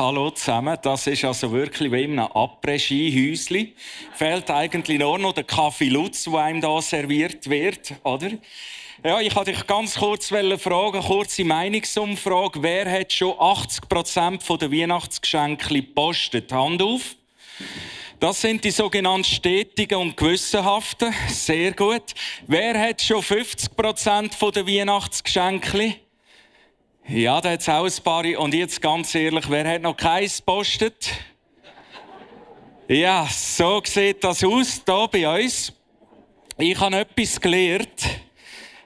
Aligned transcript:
Hallo 0.00 0.30
zusammen. 0.30 0.78
Das 0.80 1.06
ist 1.06 1.26
also 1.26 1.52
wirklich 1.52 1.92
wie 1.92 2.04
in 2.04 2.18
einem 2.18 2.32
Après-Ski-Häuschen. 2.32 3.72
Fehlt 4.14 4.50
eigentlich 4.50 4.98
nur 4.98 5.18
noch 5.18 5.34
der 5.34 5.44
Kaffee 5.44 5.90
Lutz, 5.90 6.24
der 6.24 6.36
einem 6.36 6.62
hier 6.62 6.80
serviert 6.80 7.50
wird, 7.50 7.92
oder? 8.02 8.30
Ja, 9.04 9.20
ich 9.20 9.36
wollte 9.36 9.52
dich 9.52 9.66
ganz 9.66 9.96
kurz 9.96 10.28
fragen, 10.28 11.02
kurze 11.02 11.44
Meinungsumfrage. 11.44 12.62
Wer 12.62 12.90
hat 12.90 13.12
schon 13.12 13.32
80% 13.32 14.56
der 14.56 14.72
Weihnachtsgeschenke 14.72 15.74
gepostet? 15.74 16.50
Hand 16.50 16.80
auf. 16.80 17.14
Das 18.20 18.40
sind 18.40 18.64
die 18.64 18.70
sogenannten 18.70 19.24
stetigen 19.24 19.98
und 19.98 20.16
gewissenhaften. 20.16 21.12
Sehr 21.28 21.72
gut. 21.72 22.14
Wer 22.46 22.80
hat 22.80 23.02
schon 23.02 23.20
50% 23.20 24.50
der 24.52 24.66
Weihnachtsgeschenke? 24.66 25.96
Ja, 27.08 27.40
da 27.40 27.50
hat 27.50 27.60
es 27.60 27.68
auch 27.68 27.84
ein 27.84 28.04
paar. 28.04 28.38
Und 28.38 28.54
jetzt 28.54 28.80
ganz 28.80 29.14
ehrlich, 29.14 29.48
wer 29.48 29.66
hat 29.68 29.82
noch 29.82 29.96
keins 29.96 30.36
gepostet? 30.36 31.10
Ja, 32.86 33.26
so 33.30 33.82
sieht 33.84 34.22
das 34.22 34.44
aus, 34.44 34.82
hier 34.84 35.08
bei 35.10 35.44
uns. 35.44 35.72
Ich 36.58 36.78
habe 36.78 36.96
etwas 36.96 37.40
gelernt. 37.40 38.06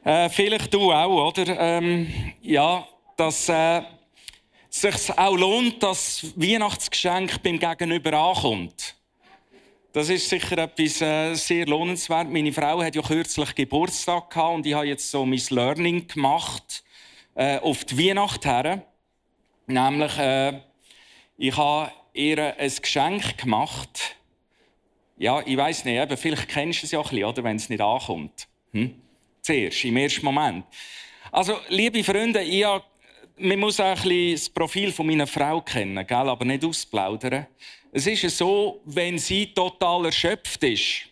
Äh, 0.05 0.29
vielleicht 0.29 0.73
du 0.73 0.93
auch, 0.93 1.29
oder? 1.29 1.59
Ähm, 1.59 2.35
ja, 2.41 2.87
dass 3.17 3.49
äh, 3.49 3.83
sich 4.71 5.19
auch 5.19 5.37
lohnt, 5.37 5.83
dass 5.83 6.33
Weihnachtsgeschenk 6.37 7.43
beim 7.43 7.59
Gegenüber 7.59 8.13
ankommt. 8.13 8.95
Das 9.93 10.09
ist 10.09 10.29
sicher 10.29 10.59
etwas 10.59 11.01
äh, 11.01 11.35
sehr 11.35 11.67
lohnenswert. 11.67 12.31
Meine 12.31 12.53
Frau 12.53 12.83
hat 12.83 12.95
ja 12.95 13.03
kürzlich 13.03 13.55
Geburtstag 13.55 14.31
gehabt 14.31 14.55
und 14.55 14.67
ich 14.67 14.75
habe 14.75 14.87
jetzt 14.87 15.11
so 15.11 15.25
mein 15.25 15.43
Learning 15.51 16.07
gemacht 16.07 16.84
äh, 17.35 17.59
auf 17.59 17.85
die 17.85 18.09
Weihnacht 18.09 18.45
her. 18.45 18.83
Nämlich, 19.67 20.19
äh, 20.19 20.61
ich 21.37 21.57
habe 21.57 21.91
ihr 22.13 22.59
ein 22.59 22.73
Geschenk 22.81 23.39
gemacht. 23.39 24.17
Ja, 25.17 25.43
ich 25.45 25.57
weiß 25.57 25.85
nicht, 25.85 25.99
aber 25.99 26.17
vielleicht 26.17 26.49
kennst 26.49 26.83
du 26.83 26.87
es 26.87 26.93
ja 26.93 27.01
ein 27.01 27.09
bisschen, 27.09 27.25
oder, 27.25 27.45
wenn 27.45 27.57
es 27.57 27.69
nicht 27.69 27.81
ankommt. 27.81 28.49
Hm? 28.73 29.01
Zuerst, 29.43 29.85
im 29.85 29.97
ersten 29.97 30.25
Moment. 30.25 30.65
Also, 31.31 31.59
liebe 31.69 32.03
Freunde, 32.03 32.43
ich 32.43 32.65
habe, 32.65 32.85
man 33.39 33.59
muss 33.59 33.81
auch 33.81 33.87
ein 33.87 33.95
bisschen 33.95 34.33
das 34.33 34.49
Profil 34.49 34.93
von 34.93 35.07
meiner 35.07 35.27
Frau 35.27 35.61
kennen, 35.61 36.07
gell? 36.07 36.17
aber 36.17 36.45
nicht 36.45 36.65
ausplaudern. 36.65 37.47
Es 37.93 38.07
ist 38.07 38.37
so, 38.37 38.81
wenn 38.85 39.19
sie 39.19 39.47
total 39.47 40.07
erschöpft 40.07 40.63
ist, 40.65 41.09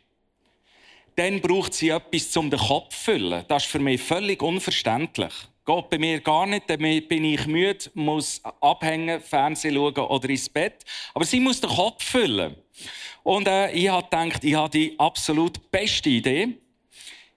dann 1.14 1.40
braucht 1.40 1.74
sie 1.74 1.90
etwas, 1.90 2.36
um 2.36 2.50
den 2.50 2.58
Kopf 2.58 2.96
zu 2.96 3.04
füllen. 3.04 3.44
Das 3.48 3.64
ist 3.64 3.70
für 3.70 3.78
mich 3.78 4.00
völlig 4.00 4.42
unverständlich. 4.42 5.32
Geht 5.64 5.90
bei 5.90 5.98
mir 5.98 6.20
gar 6.20 6.46
nicht, 6.46 6.68
dann 6.68 6.80
bin 6.80 7.24
ich 7.24 7.46
müde, 7.46 7.90
muss 7.94 8.40
abhängen, 8.60 9.20
Fernsehen 9.20 9.76
schauen 9.76 9.94
oder 9.94 10.28
ins 10.28 10.48
Bett. 10.48 10.84
Aber 11.14 11.24
sie 11.24 11.38
muss 11.38 11.60
den 11.60 11.70
Kopf 11.70 12.02
füllen. 12.02 12.56
Und 13.22 13.46
äh, 13.46 13.70
ich 13.70 13.88
habe 13.88 14.02
gedacht, 14.02 14.42
ich 14.42 14.54
habe 14.54 14.70
die 14.70 14.98
absolut 14.98 15.70
beste 15.70 16.08
Idee. 16.08 16.58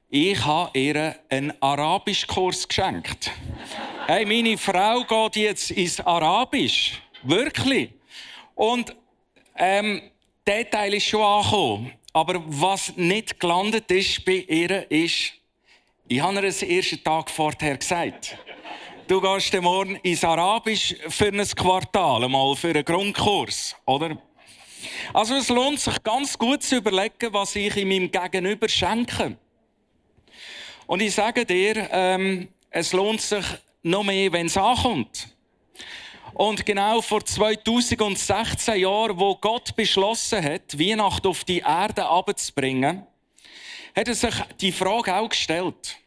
Ich 0.09 0.43
habe 0.43 0.77
ihr 0.79 1.15
einen 1.29 1.53
Arabischkurs 1.61 2.67
geschenkt. 2.67 3.31
hey, 4.07 4.25
meine 4.25 4.57
Frau 4.57 5.03
geht 5.03 5.35
jetzt 5.43 5.71
ins 5.71 5.99
Arabisch. 5.99 7.01
Wirklich. 7.21 7.89
Und 8.55 8.95
ähm, 9.55 10.01
der 10.47 10.69
Teil 10.69 10.93
ist 10.95 11.05
schon 11.05 11.21
angekommen. 11.21 11.91
Aber 12.13 12.41
was 12.47 12.95
nicht 12.95 13.39
gelandet 13.39 13.91
ist 13.91 14.23
bei 14.25 14.45
ihr, 14.47 14.89
ist, 14.89 15.33
ich 16.07 16.21
habe 16.21 16.35
ihr 16.35 16.51
den 16.51 16.69
ersten 16.69 17.03
Tag 17.03 17.31
vorher 17.31 17.77
gesagt. 17.77 18.37
Du 19.07 19.19
gehst 19.21 19.59
morgen 19.59 19.95
ins 19.97 20.23
Arabisch 20.23 20.95
für 21.09 21.27
ein 21.27 21.45
Quartal, 21.47 22.27
mal 22.29 22.55
für 22.55 22.69
einen 22.69 22.85
Grundkurs, 22.85 23.75
oder? 23.85 24.17
Also 25.13 25.35
es 25.35 25.49
lohnt 25.49 25.79
sich 25.79 26.01
ganz 26.03 26.37
gut 26.37 26.61
zu 26.61 26.77
überlegen, 26.77 27.33
was 27.33 27.55
ich 27.55 27.75
in 27.77 27.87
meinem 27.87 28.11
Gegenüber 28.11 28.69
schenke. 28.69 29.37
Und 30.85 31.01
ich 31.01 31.15
sage 31.15 31.45
dir, 31.45 31.89
ähm, 31.91 32.49
es 32.69 32.93
lohnt 32.93 33.21
sich 33.21 33.45
noch 33.81 34.03
mehr, 34.03 34.31
wenn 34.31 34.45
es 34.45 34.57
ankommt. 34.57 35.29
Und 36.35 36.65
genau 36.65 37.01
vor 37.01 37.25
2016 37.25 38.79
Jahren, 38.79 39.17
wo 39.17 39.35
Gott 39.35 39.75
beschlossen 39.75 40.43
hat, 40.43 40.77
Weihnachten 40.77 41.27
auf 41.27 41.43
die 41.43 41.59
Erde 41.59 42.05
abzubringen, 42.05 43.07
hat 43.95 44.07
er 44.07 44.15
sich 44.15 44.35
die 44.59 44.71
Frage 44.71 45.15
auch 45.15 45.29
gestellt. 45.29 45.97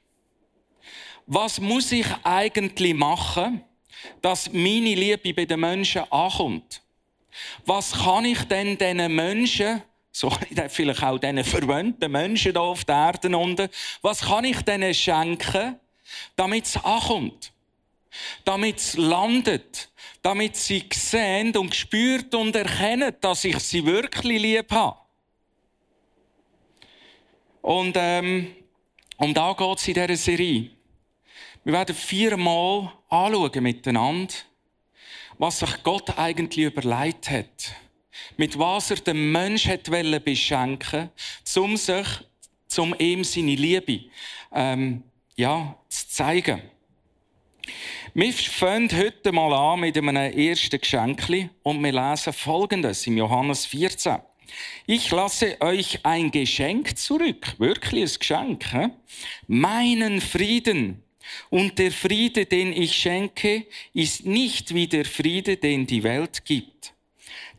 Was 1.27 1.61
muss 1.61 1.91
ich 1.93 2.07
eigentlich 2.23 2.95
machen, 2.95 3.63
dass 4.23 4.53
meine 4.53 4.95
Liebe 4.95 5.33
bei 5.35 5.45
den 5.45 5.61
Menschen 5.61 6.11
ankommt? 6.11 6.83
Was 7.65 7.93
kann 7.93 8.25
ich 8.25 8.43
denn 8.45 8.77
diesen 8.77 9.15
Menschen, 9.15 9.83
so 10.13 10.31
vielleicht 10.69 11.03
auch 11.03 11.19
diesen 11.19 11.45
verwöhnten 11.45 12.11
Menschen 12.11 12.53
hier 12.53 12.61
auf 12.61 12.85
der 12.85 12.97
Erde 12.97 13.37
unten, 13.37 13.69
was 14.03 14.21
kann 14.21 14.45
ich 14.45 14.61
denen 14.63 14.95
schenken, 14.95 15.79
damit 16.37 16.67
es 16.67 16.77
ankommt? 16.77 17.53
Damit 18.45 18.79
es 18.79 18.97
landet? 18.97 19.91
Damit 20.23 20.57
sie 20.57 20.85
sehen 20.93 21.57
und 21.57 21.75
spürt 21.75 22.35
und 22.35 22.57
erkennen, 22.57 23.15
dass 23.21 23.45
ich 23.45 23.59
sie 23.61 23.85
wirklich 23.85 24.41
lieb 24.41 24.71
habe? 24.73 24.99
Und 27.63 27.95
ähm, 27.97 28.55
um 29.17 29.35
da 29.35 29.53
geht 29.53 29.79
es 29.79 29.89
in 29.89 29.95
dieser 29.95 30.17
Serie. 30.17 30.71
Wir 31.65 31.73
werden 31.73 31.95
viermal 31.95 32.93
anschauen 33.09 33.63
miteinander, 33.63 34.35
was 35.39 35.59
sich 35.59 35.83
Gott 35.83 36.19
eigentlich 36.19 36.65
überlegt 36.65 37.31
hat. 37.31 37.73
Mit 38.37 38.59
was 38.59 38.91
er 38.91 38.97
den 38.97 39.33
Menschen 39.33 39.73
hat 39.73 40.25
beschenken 40.25 41.11
um 41.57 41.77
sich, 41.77 42.07
um 42.77 42.95
ihm 42.99 43.25
seine 43.25 43.55
Liebe 43.55 44.05
ähm, 44.53 45.03
ja, 45.37 45.77
zu 45.89 46.09
zeigen. 46.09 46.63
Wir 48.15 48.33
fangen 48.33 48.91
heute 48.93 49.33
mal 49.33 49.53
an 49.53 49.81
mit 49.81 49.97
einem 49.97 50.17
ersten 50.17 50.81
Geschenk 50.81 51.29
und 51.63 51.83
wir 51.83 51.93
lesen 51.93 52.33
Folgendes 52.33 53.07
im 53.07 53.19
Johannes 53.19 53.67
14. 53.67 54.19
Ich 54.87 55.11
lasse 55.11 55.61
euch 55.61 56.05
ein 56.05 56.31
Geschenk 56.31 56.99
zurück, 56.99 57.55
wirklich 57.59 58.13
ein 58.13 58.19
Geschenk, 58.19 58.73
he? 58.73 58.89
meinen 59.47 60.21
Frieden. 60.21 61.03
Und 61.51 61.79
der 61.79 61.93
Friede, 61.93 62.47
den 62.47 62.73
ich 62.73 62.97
schenke, 62.97 63.67
ist 63.93 64.25
nicht 64.25 64.75
wie 64.75 64.87
der 64.87 65.05
Friede, 65.05 65.57
den 65.57 65.87
die 65.87 66.03
Welt 66.03 66.45
gibt. 66.45 66.95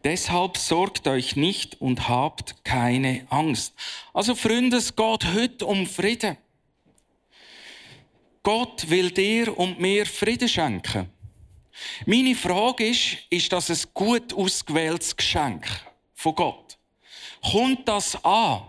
Deshalb 0.04 0.58
sorgt 0.58 1.08
euch 1.08 1.36
nicht 1.36 1.80
und 1.82 2.08
habt 2.08 2.64
keine 2.64 3.28
Angst. 3.30 3.74
Also 4.14 4.34
Freunde, 4.34 4.78
es 4.78 4.96
geht 4.96 5.34
heute 5.34 5.66
um 5.66 5.86
Frieden. 5.86 6.38
Gott 8.44 8.90
will 8.90 9.12
dir 9.12 9.58
und 9.58 9.80
mir 9.80 10.06
Frieden 10.06 10.48
schenken. 10.48 11.10
Meine 12.06 12.36
Frage 12.36 12.88
ist, 12.88 13.18
ist 13.30 13.52
das 13.52 13.70
ein 13.70 13.90
gut 13.94 14.34
ausgewähltes 14.34 15.16
Geschenk 15.16 15.68
von 16.14 16.36
Gott? 16.36 16.79
Kommt 17.42 17.88
das 17.88 18.24
an? 18.24 18.64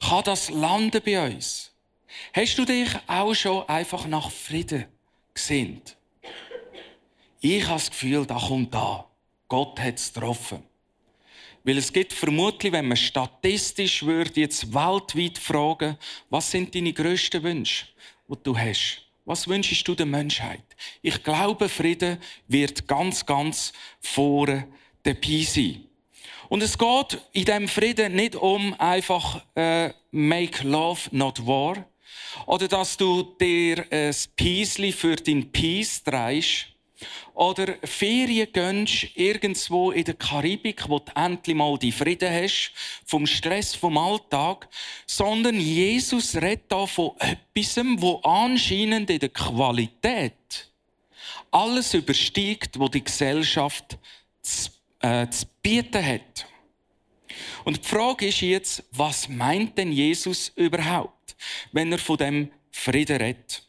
Kann 0.00 0.24
das 0.24 0.50
landen 0.50 1.00
bei 1.04 1.26
uns? 1.26 1.72
Hast 2.32 2.56
du 2.58 2.64
dich 2.64 2.88
auch 3.06 3.34
schon 3.34 3.68
einfach 3.68 4.06
nach 4.06 4.30
Frieden 4.30 4.86
gesinnt? 5.34 5.96
Ich 7.40 7.64
habe 7.64 7.74
das 7.74 7.90
Gefühl, 7.90 8.26
da 8.26 8.38
kommt 8.38 8.74
da. 8.74 9.06
Gott 9.48 9.78
hat 9.80 9.96
es 9.96 10.12
getroffen. 10.12 10.62
Weil 11.64 11.78
es 11.78 11.92
gibt 11.92 12.12
vermutlich, 12.12 12.72
wenn 12.72 12.88
man 12.88 12.96
statistisch 12.96 14.04
würde, 14.04 14.40
jetzt 14.40 14.72
weltweit 14.72 15.38
fragen, 15.38 15.98
was 16.30 16.50
sind 16.50 16.74
deine 16.74 16.92
grössten 16.92 17.42
Wünsche, 17.42 17.86
die 18.28 18.36
du 18.42 18.56
hast? 18.56 19.02
Was 19.24 19.48
wünschst 19.48 19.86
du 19.88 19.94
der 19.96 20.06
Menschheit? 20.06 20.62
Ich 21.02 21.22
glaube, 21.24 21.68
Frieden 21.68 22.18
wird 22.46 22.86
ganz, 22.86 23.26
ganz 23.26 23.72
vorne 24.00 24.68
dabei 25.02 25.42
sein. 25.42 25.84
Und 26.48 26.62
es 26.62 26.78
geht 26.78 27.20
in 27.32 27.44
diesem 27.44 27.68
Frieden 27.68 28.14
nicht 28.14 28.36
um 28.36 28.74
einfach 28.78 29.42
äh, 29.54 29.90
make 30.10 30.66
love, 30.66 31.00
not 31.10 31.46
war. 31.46 31.84
Oder 32.46 32.68
dass 32.68 32.96
du 32.96 33.22
dir 33.40 33.84
ein 33.90 34.14
Piesli 34.36 34.92
für 34.92 35.16
dein 35.16 35.50
Peace 35.50 36.02
drehst. 36.04 36.66
Oder 37.34 37.76
Ferien 37.84 38.48
gönnst 38.50 39.08
irgendwo 39.14 39.90
in 39.90 40.04
der 40.04 40.14
Karibik, 40.14 40.88
wo 40.88 40.98
du 40.98 41.12
endlich 41.14 41.54
mal 41.54 41.76
die 41.78 41.92
Frieden 41.92 42.32
hast, 42.32 42.72
vom 43.04 43.26
Stress 43.26 43.74
vom 43.74 43.98
Alltag. 43.98 44.68
Sondern 45.06 45.60
Jesus 45.60 46.34
redet 46.36 46.72
da 46.72 46.86
von 46.86 47.12
etwas, 47.18 47.76
wo 47.98 48.20
anscheinend 48.22 49.10
in 49.10 49.18
der 49.18 49.28
Qualität 49.28 50.70
alles 51.50 51.94
übersteigt, 51.94 52.78
was 52.78 52.90
die 52.90 53.04
Gesellschaft 53.04 53.98
zu, 54.42 54.70
äh, 55.00 55.28
zu 55.28 55.46
bieten 55.62 56.04
hat. 56.04 56.46
Und 57.64 57.78
die 57.84 57.88
Frage 57.88 58.28
ist 58.28 58.40
jetzt, 58.40 58.84
was 58.92 59.28
meint 59.28 59.76
denn 59.76 59.92
Jesus 59.92 60.52
überhaupt, 60.56 61.36
wenn 61.72 61.92
er 61.92 61.98
von 61.98 62.16
dem 62.16 62.50
Frieden 62.70 63.16
redet? 63.16 63.62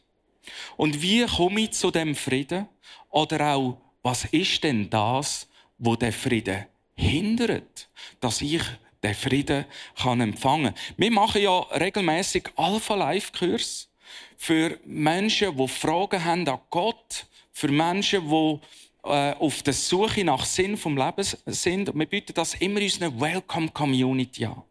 Und 0.76 1.02
wie 1.02 1.26
komme 1.26 1.62
ich 1.62 1.72
zu 1.72 1.90
dem 1.90 2.14
Frieden? 2.14 2.68
Oder 3.10 3.54
auch, 3.54 3.78
was 4.02 4.24
ist 4.26 4.62
denn 4.62 4.88
das, 4.88 5.48
wo 5.78 5.96
der 5.96 6.12
Frieden 6.12 6.66
hindert, 6.94 7.88
dass 8.20 8.40
ich 8.40 8.62
den 9.02 9.14
Frieden 9.14 9.64
kann 9.96 10.20
empfangen 10.20 10.74
kann? 10.74 10.94
Wir 10.96 11.10
machen 11.10 11.42
ja 11.42 11.58
regelmäßig 11.58 12.44
Alpha 12.56 12.94
Life 12.94 13.32
Kurs 13.36 13.88
für 14.36 14.78
Menschen, 14.84 15.56
die 15.56 15.68
Fragen 15.68 16.24
haben 16.24 16.48
an 16.48 16.60
Gott, 16.70 17.26
für 17.52 17.68
Menschen, 17.68 18.28
die 18.28 18.60
äh, 19.08 19.34
auf 19.38 19.62
der 19.62 19.72
Suche 19.72 20.24
nach 20.24 20.44
Sinn 20.44 20.76
vom 20.76 20.96
Leben 20.96 21.26
sind. 21.46 21.88
Und 21.88 21.98
wir 21.98 22.06
bieten 22.06 22.34
das 22.34 22.54
immer 22.54 22.80
unserer 22.80 23.20
Welcome 23.20 23.68
Community 23.68 24.44
an. 24.44 24.62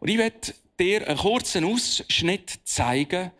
Und 0.00 0.08
ich 0.08 0.18
werde 0.18 0.54
dir 0.78 1.08
einen 1.08 1.18
kurzen 1.18 1.64
Ausschnitt 1.64 2.58
zeigen 2.64 3.30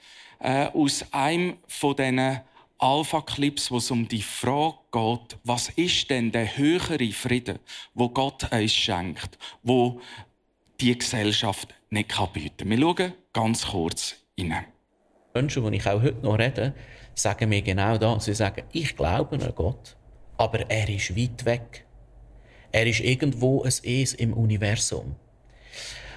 äh, 0.40 0.66
aus 0.66 1.04
einem 1.12 1.58
von 1.66 1.96
diesen 1.96 2.40
Alpha-Clips, 2.78 3.70
wo 3.70 3.78
es 3.78 3.90
um 3.90 4.06
die 4.06 4.22
Frage 4.22 4.76
geht, 4.92 5.38
was 5.44 5.70
ist 5.70 6.10
denn 6.10 6.30
der 6.30 6.56
höhere 6.56 7.10
Frieden, 7.12 7.58
wo 7.94 8.08
Gott 8.08 8.52
uns 8.52 8.72
schenkt, 8.72 9.38
wo 9.62 10.00
die 10.80 10.96
Gesellschaft 10.96 11.74
nicht 11.90 12.14
bieten 12.32 12.68
kann. 12.68 12.70
Wir 12.70 12.78
schauen 12.78 13.12
ganz 13.32 13.66
kurz 13.66 14.16
rein. 14.38 14.66
Menschen, 15.34 15.70
die 15.70 15.78
ich 15.78 15.86
auch 15.86 16.02
heute 16.02 16.22
noch 16.22 16.38
rede, 16.38 16.74
sagen 17.14 17.48
mir 17.48 17.62
genau 17.62 17.96
das. 17.96 18.26
Sie 18.26 18.34
sagen, 18.34 18.64
ich 18.72 18.96
glaube 18.96 19.36
an 19.36 19.52
Gott, 19.54 19.96
aber 20.36 20.70
er 20.70 20.88
ist 20.88 21.16
weit 21.16 21.44
weg. 21.44 21.84
Er 22.72 22.86
ist 22.86 23.00
irgendwo 23.00 23.62
ein 23.62 23.68
Es 23.68 24.14
im 24.14 24.32
Universum. 24.32 25.16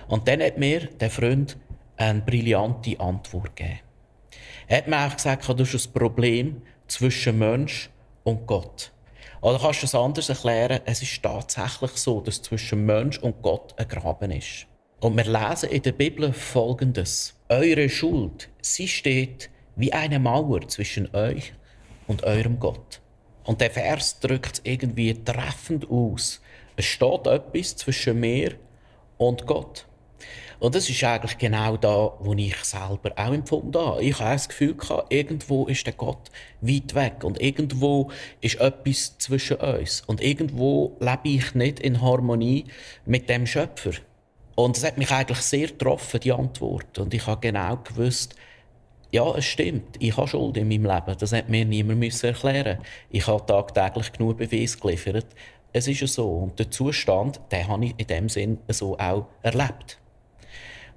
Und 0.07 0.27
dann 0.27 0.41
hat 0.41 0.57
mir 0.57 0.87
der 0.87 1.09
Freund 1.09 1.57
eine 1.97 2.21
brillante 2.21 2.99
Antwort 2.99 3.55
gegeben. 3.55 3.79
Er 4.67 4.77
hat 4.77 4.87
mir 4.87 5.05
auch 5.05 5.15
gesagt, 5.15 5.47
das 5.47 5.73
ist 5.73 5.87
ein 5.87 5.93
Problem 5.93 6.61
zwischen 6.87 7.37
Mensch 7.37 7.89
und 8.23 8.45
Gott. 8.45 8.91
Oder 9.41 9.59
kannst 9.59 9.81
du 9.81 9.85
es 9.85 9.95
anders 9.95 10.29
erklären? 10.29 10.81
Es 10.85 11.01
ist 11.01 11.23
tatsächlich 11.23 11.91
so, 11.91 12.21
dass 12.21 12.41
zwischen 12.41 12.85
Mensch 12.85 13.19
und 13.19 13.41
Gott 13.41 13.73
ein 13.77 13.87
Graben 13.87 14.31
ist. 14.31 14.67
Und 14.99 15.15
wir 15.15 15.23
lesen 15.23 15.69
in 15.69 15.81
der 15.81 15.93
Bibel 15.93 16.33
Folgendes. 16.33 17.35
Eure 17.47 17.87
Schuld, 17.87 18.49
sie 18.61 18.87
steht 18.87 19.49
wie 19.77 19.93
eine 19.93 20.19
Mauer 20.19 20.67
zwischen 20.67 21.15
euch 21.15 21.53
und 22.07 22.23
eurem 22.23 22.59
Gott. 22.59 23.01
Und 23.43 23.61
der 23.61 23.71
Vers 23.71 24.19
drückt 24.19 24.55
es 24.55 24.61
irgendwie 24.63 25.13
treffend 25.23 25.89
aus. 25.89 26.41
Es 26.75 26.85
steht 26.85 27.27
etwas 27.27 27.75
zwischen 27.75 28.19
mir 28.19 28.55
und 29.17 29.45
Gott. 29.45 29.85
Und 30.59 30.75
das 30.75 30.89
ist 30.89 31.03
eigentlich 31.05 31.37
genau 31.37 31.77
da, 31.77 32.13
wo 32.19 32.33
ich 32.33 32.55
selber 32.63 33.13
auch 33.15 33.33
empfunden 33.33 33.79
habe. 33.79 34.03
Ich 34.03 34.19
habe 34.19 34.33
das 34.33 34.49
Gefühl 34.49 34.75
gehabt, 34.75 35.11
irgendwo 35.11 35.65
ist 35.67 35.85
der 35.85 35.93
Gott 35.93 36.29
weit 36.59 36.93
weg 36.95 37.23
und 37.23 37.41
irgendwo 37.41 38.11
ist 38.41 38.59
etwas 38.59 39.17
zwischen 39.17 39.57
uns. 39.57 40.03
Und 40.05 40.21
irgendwo 40.21 40.97
lebe 40.99 41.29
ich 41.29 41.55
nicht 41.55 41.79
in 41.79 42.01
Harmonie 42.01 42.65
mit 43.05 43.29
dem 43.29 43.47
Schöpfer. 43.47 43.91
Und 44.55 44.75
es 44.75 44.83
hat 44.83 44.97
mich 44.97 45.09
eigentlich 45.11 45.39
sehr 45.39 45.67
getroffen, 45.67 46.19
die 46.19 46.33
Antwort. 46.33 46.99
Und 46.99 47.13
ich 47.13 47.25
habe 47.25 47.39
genau 47.39 47.77
gewusst, 47.77 48.35
ja, 49.11 49.35
es 49.35 49.45
stimmt. 49.45 49.95
Ich 49.99 50.15
habe 50.17 50.27
Schuld 50.27 50.57
in 50.57 50.67
meinem 50.67 50.85
Leben. 50.85 51.17
Das 51.17 51.33
hat 51.33 51.49
mir 51.49 51.65
niemand 51.65 52.23
erklären 52.23 52.79
Ich 53.09 53.25
habe 53.27 53.45
tagtäglich 53.45 54.11
genug 54.11 54.37
Beweise 54.37 54.77
geliefert. 54.77 55.25
Es 55.73 55.87
ist 55.87 56.01
ja 56.01 56.07
so. 56.07 56.29
Und 56.29 56.59
der 56.59 56.69
Zustand, 56.69 57.39
den 57.51 57.67
habe 57.67 57.85
ich 57.85 57.93
in 57.97 58.07
dem 58.07 58.29
Sinn 58.29 58.57
so 58.67 58.97
auch 58.97 59.27
erlebt. 59.41 59.99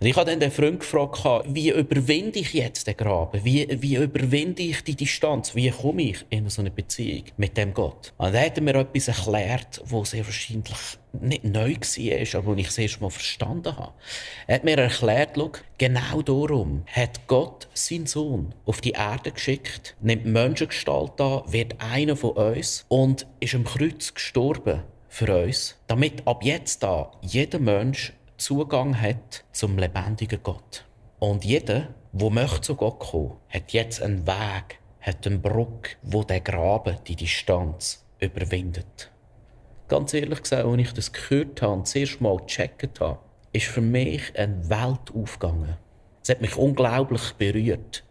Und 0.01 0.09
ich 0.09 0.17
habe 0.17 0.29
dann 0.29 0.41
den 0.41 0.51
Freund 0.51 0.81
gefragt, 0.81 1.45
wie 1.47 1.71
überwinde 1.71 2.41
ich 2.41 2.53
jetzt 2.55 2.89
den 2.89 2.97
Graben? 2.97 3.45
Wie, 3.45 3.69
wie 3.81 3.95
überwinde 3.95 4.63
ich 4.63 4.83
die 4.83 4.97
Distanz? 4.97 5.55
Wie 5.55 5.71
komme 5.71 6.03
ich 6.03 6.27
in 6.29 6.49
so 6.49 6.61
eine 6.61 6.73
Beziehung 6.73 7.23
mit 7.37 7.57
dem 7.57 7.73
Gott? 7.73 8.13
Und 8.19 8.35
dann 8.35 8.45
hat 8.45 8.57
er 8.57 8.63
mir 8.63 8.75
etwas 8.75 9.09
erklärt, 9.09 9.81
was 9.85 10.11
sehr 10.11 10.27
wahrscheinlich 10.27 10.99
nicht 11.21 11.45
neu 11.45 11.75
war, 11.75 12.41
aber 12.41 12.57
das 12.57 12.61
ich 12.61 12.69
es 12.69 12.79
erst 12.79 13.01
mal 13.01 13.11
verstanden 13.11 13.77
habe. 13.77 13.93
Er 14.47 14.57
hat 14.57 14.65
mir 14.65 14.79
erklärt, 14.79 15.33
schau, 15.37 15.53
genau 15.79 16.23
darum 16.23 16.85
hat 16.87 17.27
Gott 17.27 17.69
seinen 17.75 18.07
Sohn 18.07 18.55
auf 18.67 18.81
die 18.81 18.93
Erde 18.93 19.33
geschickt, 19.33 19.97
nimmt 20.01 20.27
Menschengestalt 20.27 21.21
an, 21.21 21.43
wird 21.47 21.75
einer 21.81 22.17
von 22.17 22.31
uns 22.31 22.85
und 22.89 23.27
ist 23.41 23.55
am 23.55 23.65
Kreuz 23.65 24.15
gestorben 24.15 24.83
für 25.09 25.45
uns, 25.45 25.77
damit 25.87 26.27
ab 26.27 26.43
jetzt 26.43 26.83
da 26.83 27.13
jeder 27.21 27.59
Mensch 27.59 28.13
Zugang 28.39 29.01
hat 29.01 29.45
zum 29.53 29.79
lebendigen 29.79 30.43
Gott. 30.43 30.85
Und 31.21 31.45
jeder, 31.45 31.95
der 32.11 32.31
möchte 32.31 32.63
zu 32.63 32.75
Gott 32.75 32.99
kommen, 32.99 33.37
hat 33.49 33.73
jetzt 33.73 34.03
einen 34.03 34.27
Weg, 34.27 34.81
hat 35.01 35.25
eine 35.27 35.39
Brücke, 35.39 35.91
wo 36.03 36.25
der 36.25 36.41
Graben 36.41 36.97
die 37.07 37.15
Distanz 37.15 38.05
überwindet. 38.19 39.12
Ganz 39.93 40.15
ehrlich 40.15 40.43
gesagt, 40.43 40.65
als 40.65 40.81
ich 40.81 40.93
das 40.95 41.13
gehört 41.13 41.61
habe 41.61 41.75
und 41.75 41.83
das 41.83 41.95
erste 41.95 42.23
Mal 42.23 42.39
gecheckt 42.39 42.99
habe, 43.01 43.19
ist 43.53 43.67
für 43.67 43.83
mich 43.83 44.23
eine 44.39 44.67
Welt 44.71 45.15
aufgegangen. 45.15 45.77
Es 46.23 46.31
hat 46.31 46.41
mich 46.41 46.57
unglaublich 46.57 47.35
berührt, 47.37 48.03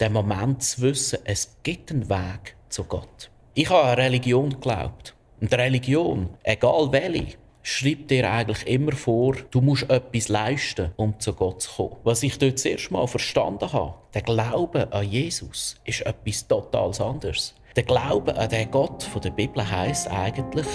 den 0.00 0.12
Moment 0.12 0.64
zu 0.64 0.82
wissen, 0.82 1.20
es 1.22 1.58
gibt 1.62 1.92
einen 1.92 2.10
Weg 2.10 2.56
zu 2.70 2.82
Gott. 2.82 3.30
Ich 3.54 3.70
habe 3.70 3.86
an 3.86 3.94
Religion 4.00 4.50
geglaubt. 4.50 5.14
Und 5.40 5.54
Religion, 5.54 6.30
egal 6.42 6.90
welche, 6.90 7.36
schreibt 7.62 8.10
dir 8.10 8.28
eigentlich 8.28 8.66
immer 8.66 8.90
vor, 8.90 9.36
du 9.52 9.60
musst 9.60 9.88
etwas 9.88 10.26
leisten, 10.26 10.90
um 10.96 11.20
zu 11.20 11.34
Gott 11.34 11.62
zu 11.62 11.70
kommen. 11.70 12.00
Was 12.02 12.24
ich 12.24 12.36
dort 12.36 12.58
zuerst 12.58 12.90
mal 12.90 13.06
verstanden 13.06 13.72
habe, 13.72 13.94
der 14.12 14.22
Glaube 14.22 14.92
an 14.92 15.08
Jesus 15.08 15.76
ist 15.84 16.00
etwas 16.00 16.48
total 16.48 16.90
anderes. 17.00 17.54
Der 17.76 17.84
Glaube 17.84 18.36
an 18.36 18.48
den 18.48 18.70
Gott 18.72 19.04
von 19.04 19.20
der 19.20 19.30
Bibel 19.30 19.70
heißt 19.70 20.08
eigentlich, 20.08 20.66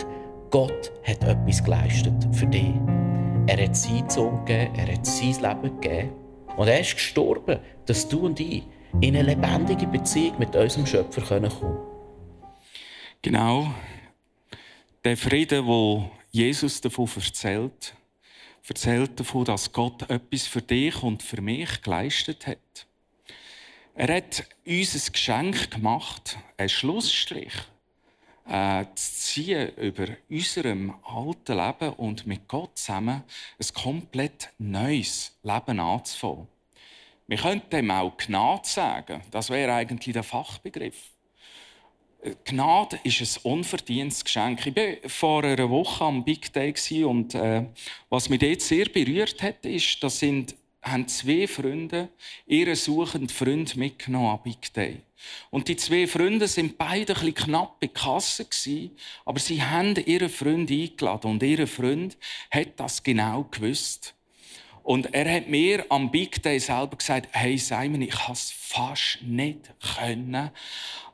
Gott 0.51 0.91
hat 1.05 1.23
etwas 1.23 1.63
geleistet 1.63 2.27
für 2.33 2.45
dich. 2.45 2.73
Er 3.47 3.63
hat 3.63 3.77
seinen 3.77 4.09
Sohn 4.09 4.43
gegeben, 4.43 4.75
er 4.75 4.93
hat 4.93 5.05
sein 5.05 5.31
Leben 5.31 5.79
gegeben. 5.79 6.11
Und 6.57 6.67
er 6.67 6.81
ist 6.81 6.95
gestorben, 6.95 7.61
dass 7.85 8.09
du 8.09 8.25
und 8.25 8.37
ich 8.41 8.63
in 8.99 9.15
eine 9.15 9.23
lebendige 9.23 9.87
Beziehung 9.87 10.39
mit 10.39 10.53
unserem 10.53 10.85
Schöpfer 10.85 11.21
kommen 11.21 11.49
können. 11.49 11.77
Genau. 13.21 13.73
Der 15.05 15.15
Frieden, 15.15 15.65
wo 15.65 16.11
Jesus 16.31 16.81
davon 16.81 17.07
erzählt, 17.15 17.93
erzählt 18.67 19.17
davon, 19.17 19.45
dass 19.45 19.71
Gott 19.71 20.09
etwas 20.09 20.47
für 20.47 20.61
dich 20.61 21.01
und 21.01 21.23
für 21.23 21.41
mich 21.41 21.81
geleistet 21.81 22.45
hat. 22.45 22.87
Er 23.95 24.17
hat 24.17 24.43
uns 24.67 24.95
ein 24.95 25.13
Geschenk 25.13 25.71
gemacht, 25.71 26.37
einen 26.57 26.67
Schlussstrich 26.67 27.53
äh, 28.51 28.85
zu 28.95 29.13
ziehen 29.13 29.69
über 29.77 30.07
unserem 30.29 30.93
alten 31.03 31.57
Leben 31.57 31.93
und 31.93 32.27
mit 32.27 32.49
Gott 32.49 32.77
zusammen 32.77 33.23
ein 33.59 33.73
komplett 33.73 34.49
neues 34.57 35.37
Leben 35.41 35.79
anzufangen. 35.79 36.47
Wir 37.27 37.37
könnten 37.37 37.79
ihm 37.79 37.91
auch 37.91 38.17
Gnade 38.17 38.67
sagen. 38.67 39.21
Das 39.31 39.49
wäre 39.49 39.73
eigentlich 39.73 40.11
der 40.11 40.23
Fachbegriff. 40.23 41.11
Gnade 42.43 42.99
ist 43.03 43.21
ein 43.21 43.51
unverdientes 43.51 44.23
Geschenk. 44.23 44.67
Ich 44.67 44.75
war 44.75 45.09
vor 45.09 45.43
einer 45.45 45.69
Woche 45.69 46.03
am 46.03 46.25
Big 46.25 46.51
Day 46.51 46.73
und 47.05 47.33
äh, 47.33 47.65
was 48.09 48.27
mich 48.27 48.39
dort 48.39 48.61
sehr 48.61 48.85
berührt 48.85 49.41
hat, 49.41 49.65
ist, 49.65 50.03
dass 50.03 50.19
sind, 50.19 50.55
haben 50.81 51.07
zwei 51.07 51.47
Freunde 51.47 52.09
ihren 52.47 52.75
suchenden 52.75 53.29
Freund 53.29 53.75
mitgenommen 53.75 54.29
am 54.29 54.41
Big 54.41 54.73
Day. 54.73 55.01
Und 55.51 55.67
die 55.67 55.75
zwei 55.75 56.07
Freunde 56.07 56.47
sind 56.47 56.77
beide 56.77 57.13
ein 57.13 57.19
bisschen 57.19 57.35
knapp 57.35 57.79
bei 57.79 57.87
Kasse 57.87 58.47
aber 59.25 59.39
sie 59.39 59.61
haben 59.61 59.95
ihren 59.95 60.29
Freund 60.29 60.71
eingeladen 60.71 61.31
und 61.31 61.43
ihr 61.43 61.67
Freund 61.67 62.17
hat 62.49 62.79
das 62.79 63.03
genau 63.03 63.43
gewusst. 63.51 64.15
Und 64.83 65.13
er 65.13 65.31
hat 65.31 65.47
mir 65.47 65.85
am 65.89 66.09
Big 66.09 66.41
Day 66.41 66.59
selber 66.59 66.97
gesagt, 66.97 67.29
hey 67.31 67.57
Simon, 67.57 68.01
ich 68.01 68.15
habe 68.15 68.33
es 68.33 68.51
fast 68.51 69.21
nicht 69.21 69.71
können 69.97 70.49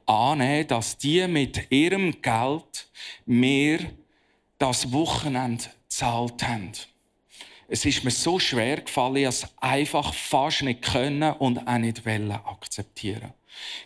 annehmen, 0.05 0.67
dass 0.67 0.97
die 0.97 1.27
mit 1.27 1.69
ihrem 1.69 2.21
Geld 2.21 2.87
mir 3.25 3.79
das 4.57 4.91
Wochenende 4.93 5.65
gezahlt 5.83 6.43
haben. 6.43 6.71
Es 7.67 7.83
ist 7.85 8.03
mir 8.03 8.11
so 8.11 8.39
schwer 8.39 8.81
gefallen, 8.81 9.17
ich 9.17 9.45
einfach 9.57 10.13
fast 10.13 10.61
nicht 10.63 10.81
können 10.81 11.33
und 11.33 11.67
auch 11.67 11.77
nicht 11.77 12.05
wollen 12.05 12.31
akzeptieren. 12.31 13.33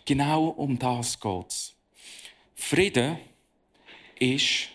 Genau 0.04 0.48
um 0.48 0.78
das 0.78 1.18
geht's. 1.18 1.74
Frieden 2.54 3.18
ist 4.18 4.68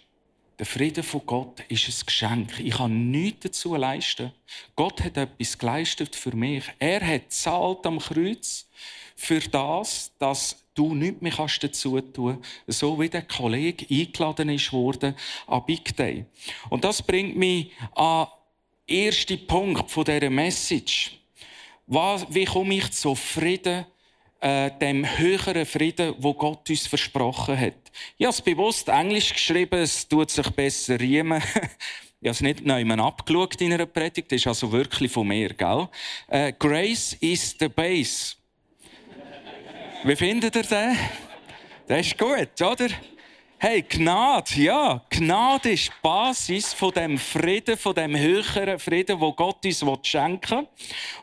der 0.59 0.65
Frieden 0.65 1.03
von 1.03 1.21
Gott 1.25 1.63
ist 1.69 1.87
ein 1.87 2.05
Geschenk. 2.05 2.59
Ich 2.59 2.77
kann 2.77 3.11
nichts 3.11 3.41
dazu 3.41 3.75
leisten. 3.75 4.31
Gott 4.75 5.03
hat 5.03 5.15
etwas 5.15 5.57
geleistet 5.57 6.15
für 6.15 6.35
mich. 6.35 6.63
Er 6.79 7.05
hat 7.05 7.31
zahlt 7.31 7.85
am 7.85 7.99
Kreuz 7.99 8.67
für 9.15 9.39
das, 9.39 10.11
dass 10.17 10.63
du 10.73 10.95
nichts 10.95 11.21
mehr 11.21 11.31
kannst 11.31 11.63
dazu 11.63 12.01
tun 12.01 12.41
so 12.65 12.99
wie 12.99 13.09
der 13.09 13.21
Kollege 13.21 13.85
eingeladen 13.89 14.49
worden 14.71 15.15
an 15.45 15.65
Big 15.65 15.95
Day. 15.95 16.25
Und 16.69 16.83
das 16.83 17.03
bringt 17.03 17.37
mich 17.37 17.71
an 17.93 18.27
den 18.87 19.05
ersten 19.05 19.45
Punkt 19.47 19.91
von 19.91 20.05
dieser 20.05 20.29
Message. 20.29 21.19
wie 21.87 22.45
komme 22.45 22.75
ich 22.75 22.91
zu 22.91 23.15
Frieden 23.15 23.85
äh, 24.39 24.71
dem 24.79 25.05
höheren 25.17 25.65
Frieden, 25.65 26.15
wo 26.19 26.33
Gott 26.33 26.69
uns 26.69 26.87
versprochen 26.87 27.59
hat. 27.59 27.73
Ich 28.17 28.25
habe 28.25 28.33
es 28.33 28.41
bewusst 28.41 28.87
Englisch 28.87 29.33
geschrieben, 29.33 29.79
es 29.79 30.07
tut 30.07 30.29
sich 30.29 30.49
besser 30.51 30.99
riemen. 30.99 31.41
ich 32.21 32.27
habe 32.27 32.29
es 32.29 32.41
nicht 32.41 32.65
neumann 32.65 32.99
abgeschaut 32.99 33.59
in 33.61 33.73
einer 33.73 33.87
Predigt, 33.87 34.31
das 34.31 34.41
ist 34.41 34.47
also 34.47 34.71
wirklich 34.71 35.11
von 35.11 35.27
mir, 35.27 35.49
gell? 35.49 35.87
Äh, 36.27 36.53
Grace 36.53 37.13
is 37.19 37.55
the 37.59 37.67
base. 37.67 38.35
Wie 40.03 40.15
findet 40.15 40.55
ihr 40.55 40.63
den? 40.63 40.97
Das 41.87 42.05
ist 42.05 42.17
gut, 42.17 42.61
oder? 42.61 42.89
Hey, 43.59 43.81
Gnade, 43.81 44.51
ja, 44.61 45.01
Gnade 45.09 45.71
ist 45.71 45.87
die 45.87 45.93
Basis 46.03 46.75
von 46.75 46.91
dem 46.91 47.17
Frieden, 47.17 47.75
von 47.75 47.95
dem 47.95 48.15
höheren 48.15 48.77
Frieden, 48.77 49.19
wo 49.19 49.33
Gott 49.33 49.65
uns 49.65 49.83
schenken 50.03 50.59
will. 50.59 50.67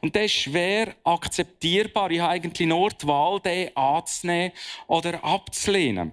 Und 0.00 0.16
das 0.16 0.24
ist 0.24 0.32
schwer 0.32 0.96
akzeptierbar. 1.04 2.10
Ich 2.10 2.18
habe 2.18 2.32
eigentlich 2.32 2.66
nur 2.66 2.90
die 2.90 3.06
Wahl, 3.06 3.38
den 3.38 3.76
anzunehmen 3.76 4.50
oder 4.88 5.22
abzulehnen. 5.22 6.10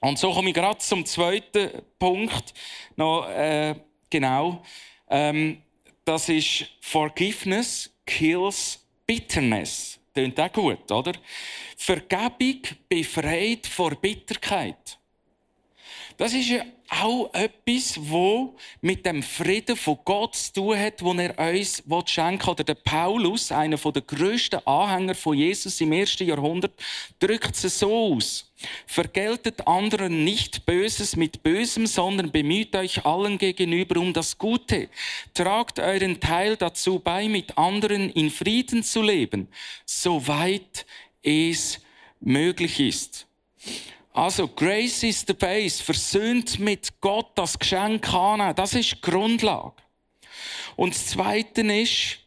Und 0.00 0.18
so 0.18 0.32
komme 0.32 0.48
ich 0.48 0.54
gerade 0.54 0.78
zum 0.78 1.04
zweiten 1.04 1.82
Punkt. 1.98 2.54
Noch, 2.96 3.28
äh, 3.28 3.74
genau. 4.08 4.62
Ähm, 5.10 5.60
das 6.06 6.30
ist 6.30 6.64
Forgiveness 6.80 7.94
kills 8.06 8.82
bitterness. 9.06 10.00
Klingt 10.14 10.40
auch 10.40 10.52
gut, 10.52 10.90
oder? 10.90 11.12
Vergebung 11.76 12.62
befreit 12.88 13.66
vor 13.66 13.90
Bitterkeit. 13.90 14.98
Das 16.16 16.32
ist 16.32 16.48
ja 16.48 16.64
auch 16.88 17.32
etwas, 17.34 17.98
wo 17.98 18.56
mit 18.80 19.04
dem 19.04 19.22
Frieden 19.22 19.76
von 19.76 19.98
Gott 20.04 20.36
zu 20.36 20.52
tun 20.52 20.78
hat, 20.78 21.00
den 21.00 21.18
er 21.18 21.38
uns 21.54 21.82
schenken 22.06 22.46
will. 22.46 22.52
Oder 22.52 22.64
der 22.64 22.74
Paulus, 22.74 23.50
einer 23.50 23.76
der 23.76 24.02
grössten 24.02 24.64
Anhänger 24.64 25.14
von 25.14 25.36
Jesus 25.36 25.80
im 25.80 25.92
ersten 25.92 26.26
Jahrhundert, 26.26 26.72
drückt 27.18 27.64
es 27.64 27.78
so 27.78 28.14
aus. 28.14 28.52
Vergeltet 28.86 29.66
anderen 29.66 30.24
nicht 30.24 30.64
Böses 30.66 31.16
mit 31.16 31.42
Bösem, 31.42 31.86
sondern 31.86 32.30
bemüht 32.30 32.76
euch 32.76 33.04
allen 33.04 33.38
gegenüber 33.38 34.00
um 34.00 34.12
das 34.12 34.38
Gute. 34.38 34.88
Tragt 35.34 35.80
euren 35.80 36.20
Teil 36.20 36.56
dazu 36.56 37.00
bei, 37.00 37.28
mit 37.28 37.58
anderen 37.58 38.10
in 38.10 38.30
Frieden 38.30 38.84
zu 38.84 39.02
leben, 39.02 39.48
soweit 39.84 40.86
es 41.22 41.80
möglich 42.20 42.78
ist. 42.78 43.26
Also, 44.14 44.46
Grace 44.46 45.02
is 45.02 45.24
the 45.26 45.34
base. 45.34 45.82
Versöhnt 45.82 46.60
mit 46.60 47.00
Gott 47.00 47.32
das 47.34 47.58
Geschenk 47.58 48.14
annehmen. 48.14 48.54
Das 48.54 48.72
ist 48.72 48.92
die 48.92 49.00
Grundlage. 49.00 49.72
Und 50.76 50.94
das 50.94 51.06
Zweite 51.06 51.62
ist 51.62 52.18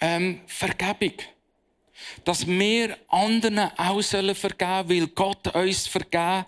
ähm, 0.00 0.40
Vergebung. 0.48 1.14
Dass 2.24 2.44
wir 2.44 2.98
anderen 3.06 3.70
auch 3.76 4.02
sollen 4.02 4.34
vergeben, 4.34 4.88
weil 4.88 5.06
Gott 5.06 5.46
uns 5.54 5.86
vergeben 5.86 6.44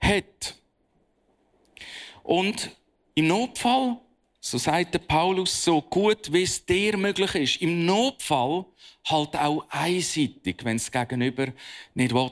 hat. 0.00 0.54
Und 2.22 2.70
im 3.14 3.26
Notfall, 3.26 3.98
so 4.40 4.56
sagt 4.56 4.94
der 4.94 5.00
Paulus, 5.00 5.64
so 5.64 5.82
gut 5.82 6.32
wie 6.32 6.44
es 6.44 6.64
dir 6.64 6.96
möglich 6.96 7.34
ist, 7.34 7.60
im 7.60 7.84
Notfall 7.84 8.64
halt 9.10 9.36
auch 9.36 9.66
einseitig, 9.70 10.64
wenn 10.64 10.76
es 10.76 10.90
Gegenüber 10.90 11.48
nicht 11.94 12.14
will. 12.14 12.30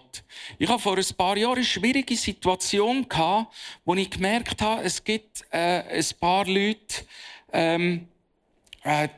Ich 0.58 0.68
habe 0.68 0.80
vor 0.80 0.96
ein 0.96 1.16
paar 1.16 1.36
Jahren 1.36 1.56
eine 1.56 1.64
schwierige 1.64 2.16
Situation 2.16 3.08
gehabt, 3.08 3.54
wo 3.84 3.94
ich 3.94 4.10
gemerkt 4.10 4.60
habe, 4.62 4.82
es 4.82 5.02
gibt 5.02 5.44
äh, 5.50 5.82
ein 5.82 6.04
paar 6.20 6.46
Leute, 6.46 7.04
ähm, 7.52 8.08
äh, 8.82 9.08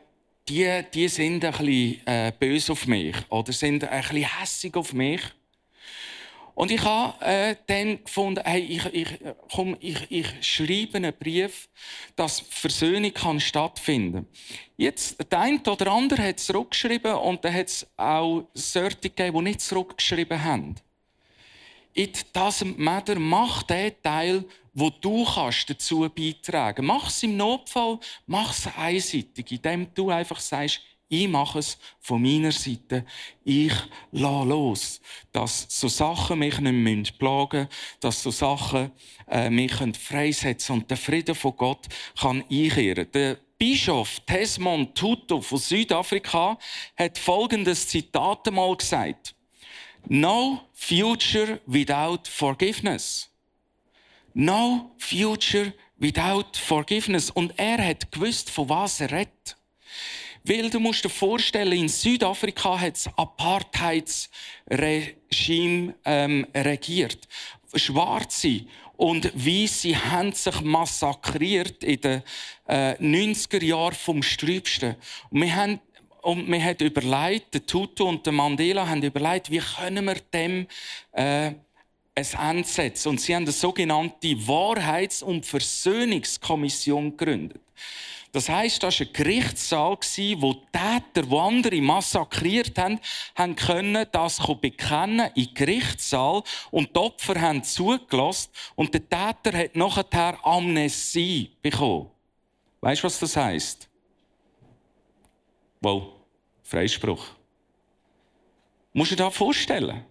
die, 0.48 0.82
die 0.94 1.08
sind 1.08 1.44
ein 1.44 1.52
bisschen 1.52 2.06
äh, 2.06 2.32
böse 2.38 2.72
auf 2.72 2.86
mich 2.86 3.16
oder 3.28 3.52
sind 3.52 3.84
ein 3.84 4.00
bisschen 4.00 4.38
hässig 4.38 4.76
auf 4.76 4.92
mich. 4.92 5.20
Und 6.58 6.72
ich 6.72 6.82
habe 6.82 7.24
äh, 7.24 7.54
dann 7.68 8.02
gefunden, 8.02 8.42
hey, 8.44 8.58
ich, 8.58 8.84
ich, 8.86 9.08
komm, 9.54 9.76
ich, 9.78 10.10
ich 10.10 10.26
schreibe 10.40 10.96
einen 10.96 11.12
Brief, 11.16 11.68
dass 12.16 12.40
Versöhnung 12.40 13.14
kann 13.14 13.38
stattfinden 13.38 14.26
Jetzt, 14.76 15.18
der 15.30 15.38
eine 15.38 15.60
oder 15.60 15.92
andere 15.92 16.20
hat 16.20 16.40
zurückgeschrieben 16.40 17.14
und 17.14 17.44
dann 17.44 17.54
hat 17.54 17.68
es 17.68 17.86
auch 17.96 18.48
solche 18.54 18.96
gegeben, 18.96 19.36
die 19.36 19.42
nicht 19.44 19.60
zurückgeschrieben 19.60 20.42
haben. 20.42 20.74
It 21.94 22.26
doesn't 22.34 22.74
matter, 22.76 23.20
mach 23.20 23.62
den 23.62 23.92
Teil, 24.02 24.44
wo 24.74 24.90
du 24.90 25.24
kannst 25.24 25.70
dazu 25.70 26.10
beitragen. 26.12 26.86
Mach 26.86 27.08
es 27.08 27.22
im 27.22 27.36
Notfall, 27.36 28.00
mach 28.26 28.50
es 28.50 28.66
einseitig, 28.76 29.52
indem 29.52 29.94
du 29.94 30.10
einfach 30.10 30.40
sagst, 30.40 30.80
ich 31.08 31.28
mache 31.28 31.60
es 31.60 31.78
von 32.00 32.20
meiner 32.20 32.52
Seite. 32.52 33.04
Ich 33.44 33.72
lasse 34.12 34.48
los. 34.48 35.00
Dass 35.32 35.66
so 35.68 35.88
Sachen 35.88 36.38
mich 36.38 36.58
nicht 36.60 37.18
plagen 37.18 37.60
müssen, 37.62 37.68
dass 38.00 38.22
so 38.22 38.30
Sachen 38.30 38.92
äh, 39.26 39.48
mich 39.48 39.72
freisetzen 39.72 40.76
und 40.76 40.90
der 40.90 40.98
Frieden 40.98 41.34
von 41.34 41.56
Gott 41.56 41.86
kann 42.18 42.44
einkehren. 42.50 43.10
Der 43.12 43.38
Bischof 43.58 44.20
Desmond 44.20 44.96
Tutu 44.96 45.40
von 45.40 45.58
Südafrika 45.58 46.58
hat 46.96 47.18
folgendes 47.18 47.88
Zitat 47.88 48.46
einmal 48.46 48.76
gesagt. 48.76 49.34
No 50.06 50.60
future 50.74 51.60
without 51.66 52.28
forgiveness. 52.28 53.28
No 54.34 54.92
future 54.98 55.72
without 55.96 56.56
forgiveness. 56.56 57.30
Und 57.30 57.58
er 57.58 57.84
hat 57.84 58.12
gewusst, 58.12 58.50
von 58.50 58.68
was 58.68 59.00
er 59.00 59.10
redet. 59.10 59.57
Weil 60.48 60.70
du 60.70 60.80
musst 60.80 61.04
dir 61.04 61.10
vorstellen, 61.10 61.72
in 61.72 61.88
Südafrika 61.88 62.80
hat 62.80 62.94
das 62.94 63.10
Apartheidsregime 63.18 65.94
ähm, 66.06 66.46
regiert. 66.54 67.28
Schwarze 67.74 68.62
und 68.96 69.30
Weiße 69.34 70.10
haben 70.10 70.32
sich 70.32 70.62
massakriert 70.62 71.84
in 71.84 72.00
den 72.00 72.22
äh, 72.66 72.94
90er 72.94 73.62
Jahren 73.62 73.94
vom 73.94 74.22
Sträubsten. 74.22 74.96
Und 75.28 75.42
wir 75.42 75.54
haben 75.54 75.80
und 76.22 76.48
man 76.48 76.64
hat 76.64 76.80
überlegt, 76.80 77.52
der 77.52 77.66
Tutu 77.66 78.08
und 78.08 78.24
der 78.24 78.32
Mandela 78.32 78.88
haben 78.88 79.02
überlegt, 79.02 79.50
wie 79.50 79.60
können 79.60 80.06
wir 80.06 80.16
dem 80.32 80.66
äh, 81.12 81.52
ein 82.14 82.26
Ende 82.40 82.66
setzen. 82.66 83.10
Und 83.10 83.20
sie 83.20 83.34
haben 83.34 83.44
eine 83.44 83.52
sogenannte 83.52 84.28
Wahrheits- 84.46 85.22
und 85.22 85.44
Versöhnungskommission 85.44 87.14
gegründet. 87.16 87.60
Das 88.32 88.48
heisst, 88.48 88.82
das 88.82 89.00
war 89.00 89.06
ein 89.06 89.12
Gerichtssaal, 89.12 89.96
wo 90.38 90.54
Täter, 90.54 91.26
die 91.26 91.36
andere 91.36 91.80
massakriert 91.80 92.78
haben, 92.78 93.00
haben 93.34 93.56
können 93.56 94.06
das 94.12 94.38
bekennen 94.60 95.30
in 95.34 95.54
Gerichtssaal 95.54 96.42
und 96.70 96.94
die 96.94 97.00
Opfer 97.00 97.40
haben 97.40 97.64
zugelassen 97.64 98.50
und 98.74 98.92
der 98.92 99.08
Täter 99.08 99.56
hat 99.56 99.76
nachher 99.76 100.44
Amnesie 100.44 101.56
bekommen. 101.62 102.10
Weißt 102.80 103.02
du, 103.02 103.06
was 103.06 103.18
das 103.18 103.36
heisst? 103.36 103.88
Wow, 105.80 106.12
Freispruch. 106.62 107.24
Musst 108.92 109.12
du 109.12 109.16
dir 109.16 109.24
das 109.24 109.36
vorstellen? 109.36 110.04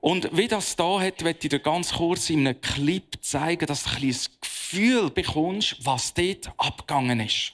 Und 0.00 0.30
wie 0.32 0.48
das 0.48 0.76
da 0.76 0.98
hat, 1.00 1.22
möchte 1.22 1.46
ich 1.46 1.50
dir 1.50 1.58
ganz 1.58 1.92
kurz 1.92 2.30
in 2.30 2.46
einem 2.46 2.60
Clip 2.60 3.04
zeigen, 3.20 3.66
dass 3.66 3.84
du 3.84 3.90
ein 3.90 4.14
Gefühl 4.40 5.10
bekommst, 5.10 5.76
was 5.84 6.14
dort 6.14 6.50
abgegangen 6.56 7.20
ist. 7.20 7.52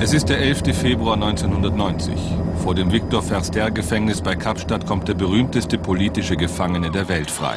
Es 0.00 0.14
ist 0.14 0.28
der 0.30 0.38
11. 0.38 0.74
Februar 0.74 1.14
1990. 1.14 2.14
Vor 2.62 2.74
dem 2.74 2.90
Viktor 2.90 3.22
Verster 3.22 3.70
Gefängnis 3.70 4.20
bei 4.20 4.34
Kapstadt 4.34 4.86
kommt 4.86 5.06
der 5.06 5.14
berühmteste 5.14 5.78
politische 5.78 6.36
Gefangene 6.36 6.90
der 6.90 7.08
Welt 7.08 7.30
frei. 7.30 7.56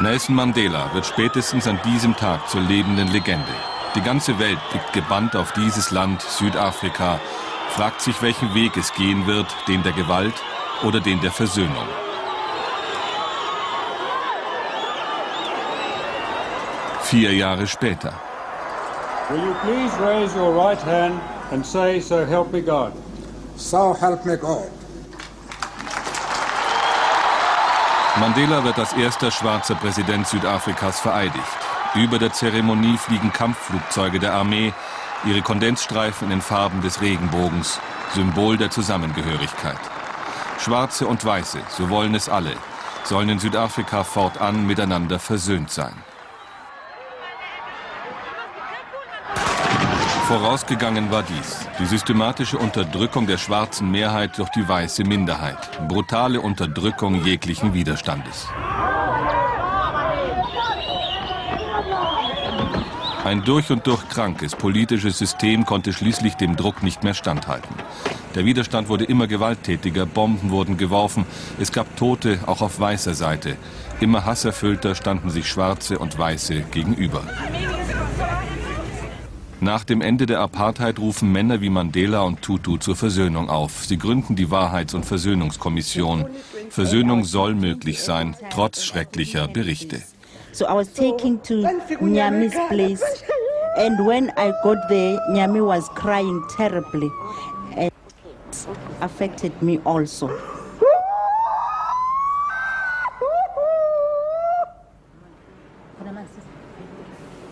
Nelson 0.00 0.36
Mandela 0.36 0.94
wird 0.94 1.06
spätestens 1.06 1.66
an 1.66 1.80
diesem 1.84 2.14
Tag 2.14 2.48
zur 2.48 2.60
lebenden 2.60 3.08
Legende. 3.08 3.54
Die 3.98 4.04
ganze 4.04 4.38
Welt 4.38 4.60
blickt 4.70 4.92
gebannt 4.92 5.34
auf 5.34 5.50
dieses 5.54 5.90
Land, 5.90 6.22
Südafrika, 6.22 7.18
fragt 7.70 8.00
sich, 8.00 8.22
welchen 8.22 8.54
Weg 8.54 8.76
es 8.76 8.92
gehen 8.94 9.26
wird, 9.26 9.48
den 9.66 9.82
der 9.82 9.90
Gewalt 9.90 10.34
oder 10.84 11.00
den 11.00 11.20
der 11.20 11.32
Versöhnung. 11.32 11.88
Vier 17.02 17.34
Jahre 17.34 17.66
später. 17.66 18.12
Will 19.30 19.40
you 19.40 19.54
please 19.64 19.92
raise 20.00 20.32
your 20.38 20.54
right 20.54 20.80
hand 20.86 21.20
and 21.50 21.66
say, 21.66 21.98
So 21.98 22.24
help 22.24 22.52
me 22.52 22.62
God? 22.62 22.92
So 23.56 23.96
help 24.00 24.24
me 24.24 24.36
God. 24.36 24.70
Mandela 28.20 28.62
wird 28.62 28.78
als 28.78 28.92
erster 28.92 29.32
schwarzer 29.32 29.74
Präsident 29.74 30.28
Südafrikas 30.28 31.00
vereidigt. 31.00 31.67
Über 31.94 32.18
der 32.18 32.32
Zeremonie 32.32 32.98
fliegen 32.98 33.32
Kampfflugzeuge 33.32 34.18
der 34.18 34.34
Armee, 34.34 34.72
ihre 35.24 35.42
Kondensstreifen 35.42 36.26
in 36.26 36.30
den 36.30 36.42
Farben 36.42 36.82
des 36.82 37.00
Regenbogens, 37.00 37.80
Symbol 38.14 38.56
der 38.56 38.70
Zusammengehörigkeit. 38.70 39.78
Schwarze 40.58 41.06
und 41.06 41.24
Weiße, 41.24 41.60
so 41.68 41.88
wollen 41.88 42.14
es 42.14 42.28
alle, 42.28 42.52
sollen 43.04 43.30
in 43.30 43.38
Südafrika 43.38 44.04
fortan 44.04 44.66
miteinander 44.66 45.18
versöhnt 45.18 45.70
sein. 45.70 45.94
Vorausgegangen 50.28 51.10
war 51.10 51.22
dies. 51.22 51.66
Die 51.78 51.86
systematische 51.86 52.58
Unterdrückung 52.58 53.26
der 53.26 53.38
schwarzen 53.38 53.90
Mehrheit 53.90 54.36
durch 54.36 54.50
die 54.50 54.68
weiße 54.68 55.04
Minderheit. 55.04 55.88
Brutale 55.88 56.42
Unterdrückung 56.42 57.24
jeglichen 57.24 57.72
Widerstandes. 57.72 58.46
Ein 63.28 63.44
durch 63.44 63.70
und 63.70 63.86
durch 63.86 64.08
krankes 64.08 64.56
politisches 64.56 65.18
System 65.18 65.66
konnte 65.66 65.92
schließlich 65.92 66.36
dem 66.36 66.56
Druck 66.56 66.82
nicht 66.82 67.04
mehr 67.04 67.12
standhalten. 67.12 67.76
Der 68.34 68.46
Widerstand 68.46 68.88
wurde 68.88 69.04
immer 69.04 69.26
gewalttätiger, 69.26 70.06
Bomben 70.06 70.48
wurden 70.48 70.78
geworfen, 70.78 71.26
es 71.60 71.70
gab 71.70 71.94
Tote 71.98 72.38
auch 72.46 72.62
auf 72.62 72.80
weißer 72.80 73.12
Seite. 73.12 73.58
Immer 74.00 74.24
hasserfüllter 74.24 74.94
standen 74.94 75.28
sich 75.28 75.46
Schwarze 75.46 75.98
und 75.98 76.18
Weiße 76.18 76.62
gegenüber. 76.70 77.22
Nach 79.60 79.84
dem 79.84 80.00
Ende 80.00 80.24
der 80.24 80.40
Apartheid 80.40 80.98
rufen 80.98 81.30
Männer 81.30 81.60
wie 81.60 81.68
Mandela 81.68 82.22
und 82.22 82.40
Tutu 82.40 82.78
zur 82.78 82.96
Versöhnung 82.96 83.50
auf. 83.50 83.84
Sie 83.84 83.98
gründen 83.98 84.36
die 84.36 84.50
Wahrheits- 84.50 84.94
und 84.94 85.04
Versöhnungskommission. 85.04 86.24
Versöhnung 86.70 87.26
soll 87.26 87.54
möglich 87.54 88.02
sein, 88.02 88.36
trotz 88.48 88.84
schrecklicher 88.84 89.48
Berichte. 89.48 90.00
So 90.52 90.66
I 90.66 90.72
was 90.72 90.92
taken 90.92 91.40
to 91.40 91.62
Nyami's 92.00 92.54
place. 92.68 93.02
And 93.76 94.06
when 94.06 94.30
I 94.36 94.52
got 94.64 94.88
there, 94.88 95.18
Nyami 95.30 95.64
was 95.64 95.88
crying 95.90 96.44
terribly. 96.56 97.10
And 97.76 97.92
it 98.48 98.66
affected 99.00 99.62
me 99.62 99.78
also. 99.84 100.28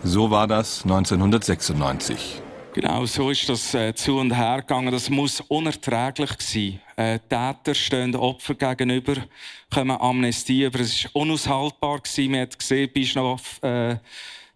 So 0.03 0.29
war 0.29 0.47
das 0.47 0.85
1996. 0.85 2.41
Genau, 2.79 3.07
so 3.07 3.31
ist 3.31 3.49
das 3.49 3.73
äh, 3.73 3.95
zu 3.95 4.19
und 4.19 4.37
her 4.37 4.61
gegangen. 4.61 4.91
Das 4.91 5.09
muss 5.09 5.41
unerträglich 5.41 6.29
sein. 6.37 6.79
Äh, 6.95 7.17
Täter 7.17 7.73
stehen 7.73 8.15
Opfer 8.15 8.53
gegenüber, 8.53 9.15
kommen 9.73 9.99
Amnestie 9.99 10.63
über. 10.63 10.81
Es 10.81 11.05
war 11.05 11.15
unaushaltbar. 11.23 12.01
Gewesen. 12.01 12.29
Man 12.29 12.41
hat 12.41 12.59
gesehen, 12.59 12.91
bist 12.93 13.15
noch 13.15 13.41
äh, 13.63 13.97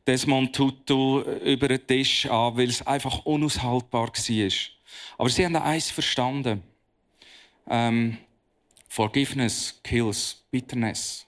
Desmond 0.05 0.55
Tutu 0.55 1.21
über 1.21 1.67
den 1.67 1.87
Tisch 1.87 2.27
an, 2.27 2.55
weil 2.55 2.69
es 2.69 2.85
einfach 2.85 3.25
unaushaltbar 3.25 4.09
war. 4.09 4.51
Aber 5.17 5.29
sie 5.29 5.43
haben 5.43 5.55
eins 5.55 5.89
verstanden. 5.89 6.61
Ähm, 7.67 8.19
Forgiveness 8.87 9.79
kills 9.83 10.43
bitterness. 10.51 11.25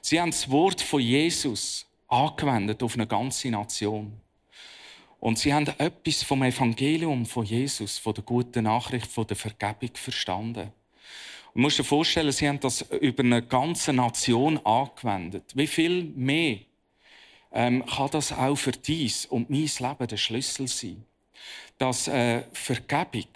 Sie 0.00 0.18
haben 0.18 0.30
das 0.30 0.50
Wort 0.50 0.80
von 0.80 1.02
Jesus 1.02 1.84
angewendet 2.08 2.82
auf 2.82 2.94
eine 2.94 3.06
ganze 3.06 3.50
Nation. 3.50 4.18
Und 5.20 5.38
sie 5.38 5.52
haben 5.52 5.66
etwas 5.78 6.22
vom 6.22 6.42
Evangelium 6.42 7.26
von 7.26 7.44
Jesus, 7.44 7.98
von 7.98 8.14
der 8.14 8.24
guten 8.24 8.64
Nachricht, 8.64 9.10
von 9.10 9.26
der 9.26 9.36
Vergebung 9.36 9.90
verstanden. 9.94 10.72
Und 11.54 11.62
musst 11.62 11.78
dir 11.78 11.84
vorstellen, 11.84 12.32
sie 12.32 12.48
haben 12.48 12.60
das 12.60 12.82
über 13.00 13.22
eine 13.22 13.42
ganze 13.42 13.92
Nation 13.92 14.58
angewendet. 14.64 15.44
Wie 15.54 15.66
viel 15.66 16.04
mehr 16.04 16.58
ähm, 17.52 17.84
kann 17.86 18.10
das 18.10 18.32
auch 18.32 18.56
für 18.56 18.72
dies 18.72 19.24
und 19.26 19.48
mein 19.48 19.70
Leben 19.78 20.06
der 20.06 20.16
Schlüssel 20.16 20.68
sein? 20.68 21.04
Dass 21.78 22.08
äh, 22.08 22.42
Vergebung 22.52 23.28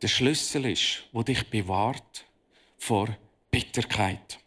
der 0.00 0.08
Schlüssel 0.08 0.64
ist, 0.64 1.04
wo 1.12 1.22
dich 1.22 1.48
bewahrt 1.50 2.24
vor 2.78 3.08
Bitterkeit. 3.50 4.38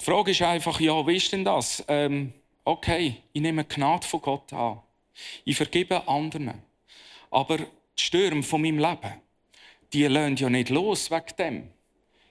Die 0.00 0.04
Frage 0.04 0.32
ist 0.32 0.42
einfach, 0.42 0.80
ja, 0.80 1.06
wie 1.06 1.16
ist 1.16 1.32
denn 1.32 1.44
das? 1.44 1.82
Ähm, 1.88 2.34
okay, 2.64 3.22
ich 3.32 3.42
nehme 3.42 3.64
Gnade 3.64 4.06
von 4.06 4.20
Gott 4.20 4.52
an. 4.52 4.80
Ich 5.44 5.56
vergebe 5.56 6.06
anderen. 6.08 6.62
Aber 7.30 7.58
die 7.58 7.66
Stürme 7.96 8.42
von 8.42 8.62
meinem 8.62 8.78
Leben, 8.78 9.20
die 9.92 10.04
lassen 10.04 10.36
ja 10.36 10.50
nicht 10.50 10.70
los 10.70 11.10
wegen 11.10 11.36
dem. 11.38 11.70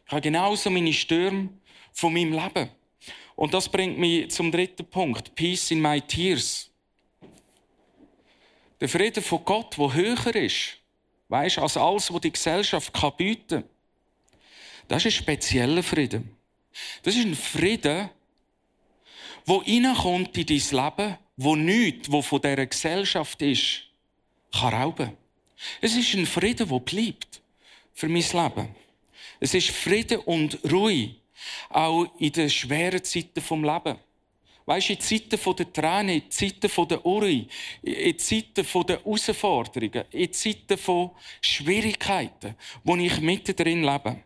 Ich 0.06 0.12
habe 0.12 0.22
genauso 0.22 0.70
meine 0.70 0.94
Stürme 0.94 1.50
von 1.94 2.14
meinem 2.14 2.34
Leben. 2.34 2.70
Und 3.36 3.54
das 3.54 3.70
bringt 3.70 3.98
mich 3.98 4.30
zum 4.32 4.52
dritten 4.52 4.86
Punkt. 4.86 5.34
Peace 5.36 5.72
in 5.72 5.82
my 5.82 6.00
tears. 6.02 6.70
Der 8.80 8.90
Frieden 8.90 9.24
von 9.24 9.44
Gott, 9.46 9.78
der 9.78 9.94
höher 9.94 10.36
ist, 10.36 10.78
weißt, 11.30 11.58
als 11.60 11.78
alles, 11.78 12.14
was 12.14 12.22
die 12.22 12.32
Gesellschaft 12.32 12.92
bieten 13.18 13.62
kann. 13.62 13.70
Das 14.88 15.06
ist 15.06 15.14
ein 15.14 15.24
spezieller 15.24 15.82
Frieden. 15.82 16.36
Das 17.02 17.16
ist 17.16 17.26
ein 17.26 17.36
Frieden, 17.36 18.10
wo 19.46 19.58
reinkommt 19.58 20.38
in 20.38 20.46
dein 20.46 20.58
Leben, 20.58 21.18
wo 21.38 21.56
nichts, 21.56 22.12
wo 22.12 22.22
von 22.22 22.42
dieser 22.42 22.66
Gesellschaft 22.66 23.42
ist, 23.42 23.84
kann 24.52 24.74
rauben. 24.74 25.18
Es 25.82 25.96
ist 25.96 26.14
ein 26.14 26.26
Frieden, 26.26 26.68
der 26.68 26.80
bleibt 26.80 27.42
für 27.94 28.08
mein 28.08 28.22
Leben. 28.22 28.76
Es 29.40 29.54
ist 29.54 29.70
Frieden 29.70 30.20
und 30.20 30.60
Ruhe, 30.72 31.16
auch 31.70 32.08
in 32.20 32.32
den 32.32 32.50
schweren 32.50 33.04
Zeiten 33.04 33.42
vom 33.42 33.64
Leben. 33.64 33.98
Du, 34.66 34.74
in 34.74 35.00
Zeiten 35.00 35.56
der 35.58 35.74
Tränen, 35.74 36.22
in 36.22 36.32
Zeiten 36.32 36.88
der 36.88 37.06
Uri, 37.06 37.48
in 37.82 38.18
Zeiten 38.18 38.66
der 38.88 38.98
Herausforderungen, 38.98 40.06
in 40.12 40.32
Zeiten 40.32 40.68
der 40.68 41.12
Schwierigkeiten, 41.42 42.56
wo 42.84 42.96
ich 42.96 43.20
mittendrin 43.20 43.84
lebe. 43.84 44.24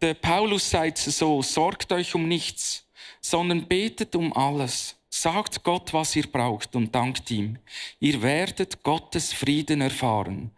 Der 0.00 0.14
Paulus 0.14 0.70
sagt 0.70 0.98
so, 0.98 1.42
sorgt 1.42 1.92
euch 1.92 2.14
um 2.14 2.26
nichts, 2.26 2.86
sondern 3.24 3.66
betet 3.66 4.14
um 4.16 4.36
alles. 4.36 4.96
Sagt 5.08 5.64
Gott, 5.64 5.94
was 5.94 6.14
ihr 6.14 6.26
braucht 6.26 6.76
und 6.76 6.94
dankt 6.94 7.30
ihm. 7.30 7.58
Ihr 7.98 8.20
werdet 8.20 8.82
Gottes 8.82 9.32
Frieden 9.32 9.80
erfahren, 9.80 10.50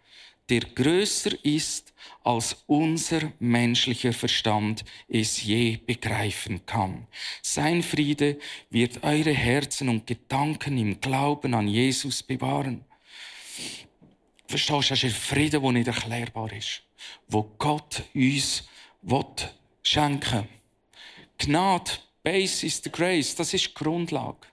der 0.49 0.61
größer 0.61 1.45
ist, 1.45 1.93
als 2.25 2.65
unser 2.67 3.33
menschlicher 3.39 4.13
Verstand 4.13 4.85
es 5.09 5.45
je 5.45 5.77
begreifen 5.77 6.67
kann. 6.67 7.07
Sein 7.41 7.85
Friede 7.85 8.37
wird 8.71 9.05
eure 9.05 9.33
Herzen 9.33 9.89
und 9.89 10.07
Gedanken 10.07 10.77
im 10.77 11.01
Glauben 11.01 11.55
an 11.55 11.69
Jesus 11.69 12.21
bewahren. 12.21 12.85
Verstehst 14.49 14.91
du, 14.91 14.95
das 14.95 15.05
ist 15.05 15.05
ein 15.05 15.11
Friede, 15.11 15.61
der 15.61 15.73
nicht 15.73 15.87
erklärbar 15.87 16.53
ist, 16.53 16.83
wo 17.29 17.45
Gott 17.59 18.03
uns 18.13 18.65
schenken 19.85 20.49
Gnade, 21.39 21.93
Base 22.27 22.67
is 22.67 22.83
the 22.83 22.91
grace, 22.91 23.37
das 23.37 23.55
ist 23.55 23.69
die 23.69 23.75
Grundlage. 23.75 24.49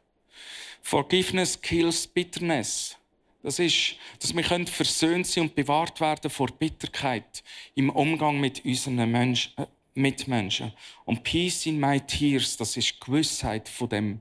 Forgiveness 0.83 1.59
kills 1.59 2.05
bitterness. 2.05 2.95
Das 3.41 3.57
ist, 3.57 3.95
dass 4.19 4.36
wir 4.36 4.43
versöhnt 4.67 5.25
sein 5.25 5.45
und 5.45 5.55
bewahrt 5.55 5.99
werden 5.99 6.29
vor 6.29 6.49
Bitterkeit 6.49 7.43
im 7.73 7.89
Umgang 7.89 8.39
mit 8.39 8.63
unseren 8.63 9.12
Menschen, 9.12 9.53
äh, 9.57 9.65
Mitmenschen. 9.95 10.71
Und 11.05 11.23
Peace 11.23 11.65
in 11.65 11.79
my 11.79 11.99
tears, 11.99 12.57
das 12.57 12.77
ist 12.77 12.93
die 12.93 12.99
Gewissheit 12.99 13.67
von 13.67 13.89
dem 13.89 14.19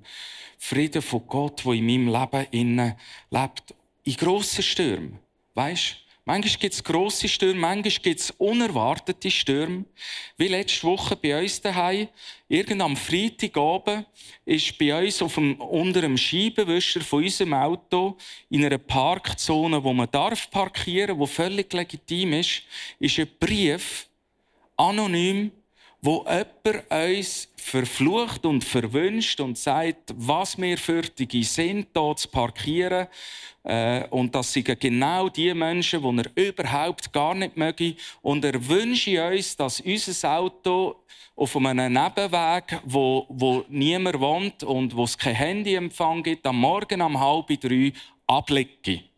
Frieden 0.56 1.02
von 1.02 1.26
Gott, 1.26 1.62
wo 1.66 1.74
in 1.74 1.84
meinem 1.84 2.08
Leben 2.08 2.46
innen 2.52 2.94
lebt. 3.28 3.74
In 4.04 4.16
grossen 4.16 4.62
Stürmen. 4.62 5.18
Weißt 5.52 5.96
Manchmal 6.24 6.60
gibt 6.60 6.74
es 6.74 6.84
grosse 6.84 7.28
Stürme, 7.28 7.58
manchmal 7.58 7.90
gibt 8.00 8.20
es 8.20 8.30
unerwartete 8.38 9.28
Stürme. 9.28 9.84
Wie 10.36 10.46
letzte 10.46 10.86
Woche 10.86 11.16
bei 11.16 11.40
uns 11.40 11.60
daheim. 11.60 12.08
Irgend 12.48 12.80
am 12.80 12.96
Freitagabend 12.96 14.06
ist 14.44 14.78
bei 14.78 15.04
uns 15.04 15.20
auf 15.20 15.34
dem, 15.34 15.56
unter 15.56 16.00
dem 16.00 16.16
Scheibenwischer 16.16 17.00
von 17.00 17.24
unserem 17.24 17.54
Auto 17.54 18.16
in 18.50 18.64
einer 18.64 18.78
Parkzone, 18.78 19.82
wo 19.82 19.92
man 19.92 20.10
darf 20.12 20.48
parkieren, 20.48 21.18
wo 21.18 21.26
völlig 21.26 21.72
legitim 21.72 22.34
ist, 22.34 22.62
ist 23.00 23.18
ein 23.18 23.28
Brief 23.40 24.06
anonym, 24.76 25.50
wo 26.04 26.26
jemand 26.28 26.90
uns 26.90 27.48
verflucht 27.54 28.44
und 28.44 28.64
verwünscht 28.64 29.40
und 29.40 29.56
sagt, 29.56 30.12
was 30.16 30.60
wir 30.60 30.76
für 30.76 31.02
die 31.02 31.44
sind, 31.44 31.86
hier 31.94 32.16
zu 32.16 32.28
parkieren. 32.28 33.06
Äh, 33.62 34.08
und 34.08 34.34
das 34.34 34.52
sind 34.52 34.80
genau 34.80 35.28
die 35.28 35.54
Menschen, 35.54 36.02
die 36.02 36.22
er 36.24 36.48
überhaupt 36.48 37.12
gar 37.12 37.36
nicht 37.36 37.56
möge. 37.56 37.94
Und 38.20 38.44
er 38.44 38.68
wünscht 38.68 39.06
uns, 39.06 39.56
dass 39.56 39.80
unser 39.80 40.38
Auto 40.38 40.96
auf 41.36 41.56
einem 41.56 41.92
Nebenweg, 41.92 42.80
wo, 42.84 43.24
wo 43.28 43.64
niemand 43.68 44.18
wohnt 44.18 44.64
und 44.64 44.96
wo 44.96 45.04
es 45.04 45.16
kein 45.16 45.36
Handyempfang 45.36 46.24
gibt, 46.24 46.44
am 46.46 46.58
Morgen 46.58 47.00
um 47.00 47.18
halb 47.18 47.60
drei 47.60 47.92
ablege. 48.26 49.11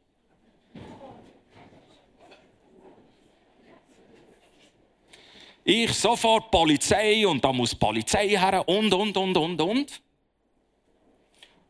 Ich 5.66 5.94
sofort 5.94 6.50
Polizei 6.50 7.26
und 7.26 7.42
da 7.42 7.50
muss 7.50 7.74
Polizei 7.74 8.28
her 8.28 8.68
und, 8.68 8.92
und, 8.92 9.16
und, 9.16 9.36
und, 9.36 9.60
und. 9.60 10.02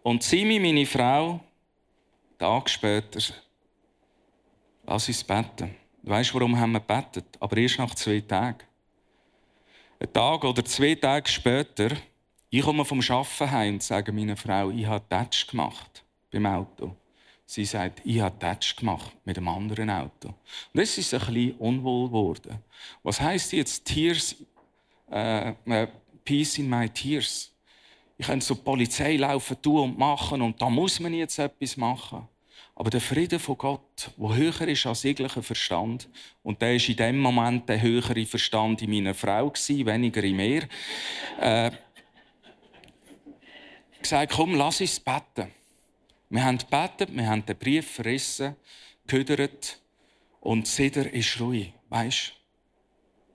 Und 0.02 0.22
Simi, 0.22 0.58
meine 0.58 0.84
Frau, 0.84 1.38
Tag 2.36 2.68
später, 2.68 3.20
lass 4.84 5.08
uns 5.08 5.22
beten. 5.22 5.76
Du 6.02 6.10
weißt, 6.10 6.34
warum 6.34 6.58
haben 6.58 6.72
wir 6.72 6.80
gebetet? 6.80 7.24
Aber 7.38 7.56
erst 7.56 7.78
nach 7.78 7.94
zwei 7.94 8.20
Tagen. 8.20 8.66
Ein 10.00 10.12
Tag 10.12 10.42
oder 10.42 10.64
zwei 10.64 10.96
Tage 10.96 11.28
später, 11.30 11.90
ich 12.50 12.62
komme 12.62 12.84
vom 12.84 13.00
Arbeiten 13.00 13.50
heim 13.50 13.74
und 13.74 13.82
sage 13.82 14.10
meiner 14.10 14.36
Frau, 14.36 14.70
ich 14.70 14.84
habe 14.84 15.08
Touch 15.08 15.46
gemacht 15.46 16.04
beim 16.32 16.46
Auto. 16.46 16.96
Sie 17.46 17.64
sagt, 17.64 18.00
ich 18.04 18.20
habe 18.20 18.38
Touch 18.38 18.76
gemacht 18.76 19.12
mit 19.24 19.36
einem 19.36 19.48
anderen 19.48 19.90
Auto. 19.90 20.28
Und 20.28 20.36
das 20.72 20.96
ist 20.96 21.12
ein 21.12 21.20
bisschen 21.20 21.52
unwohl 21.58 22.08
geworden. 22.08 22.58
Was 23.02 23.20
heißt 23.20 23.52
jetzt 23.52 23.84
Tears, 23.84 24.36
äh, 25.10 25.50
äh, 25.66 25.86
Peace 26.24 26.58
in 26.58 26.68
my 26.68 26.88
Tears? 26.88 27.52
Ich 28.16 28.26
könnte 28.26 28.46
zur 28.46 28.62
Polizei 28.62 29.16
laufen, 29.16 29.60
tun 29.60 29.90
und 29.90 29.98
machen 29.98 30.40
und 30.40 30.60
da 30.60 30.70
muss 30.70 31.00
man 31.00 31.12
jetzt 31.12 31.38
etwas 31.38 31.76
machen. 31.76 32.26
Aber 32.76 32.90
der 32.90 33.00
Friede 33.00 33.38
von 33.38 33.56
Gott, 33.56 34.10
der 34.16 34.34
höher 34.34 34.68
ist 34.68 34.86
als 34.86 35.04
jeglicher 35.04 35.42
Verstand, 35.42 36.08
und 36.42 36.60
der 36.60 36.74
ist 36.74 36.88
in 36.88 36.96
dem 36.96 37.20
Moment 37.20 37.68
der 37.68 37.80
höhere 37.80 38.26
Verstand 38.26 38.82
in 38.82 38.90
meiner 38.90 39.14
Frau 39.14 39.50
gewesen, 39.50 39.86
weniger 39.86 40.24
in 40.24 40.36
mir, 40.36 40.68
äh, 41.40 41.70
gesagt, 44.00 44.32
komm, 44.32 44.56
lass 44.56 44.80
uns 44.80 44.98
beten. 44.98 45.52
Wir 46.34 46.44
haben 46.44 46.58
gebetet, 46.58 47.10
wir 47.16 47.28
haben 47.28 47.46
den 47.46 47.56
Brief 47.56 47.92
verrissen, 47.92 48.56
gehödert 49.06 49.80
und 50.40 50.66
Seder 50.66 51.08
ist 51.12 51.38
ruhig. 51.38 51.72
Weißt 51.90 52.32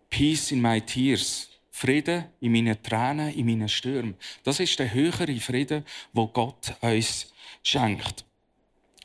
Peace 0.10 0.52
in 0.52 0.62
my 0.62 0.82
tears. 0.82 1.48
Frieden 1.72 2.26
in 2.42 2.52
meinen 2.52 2.84
Tränen, 2.84 3.34
in 3.34 3.46
meinen 3.46 3.70
Stürmen. 3.70 4.16
Das 4.44 4.60
ist 4.60 4.78
der 4.80 4.94
höhere 4.94 5.34
Frieden, 5.40 5.86
wo 6.12 6.28
Gott 6.28 6.76
uns 6.82 7.32
schenkt. 7.64 8.26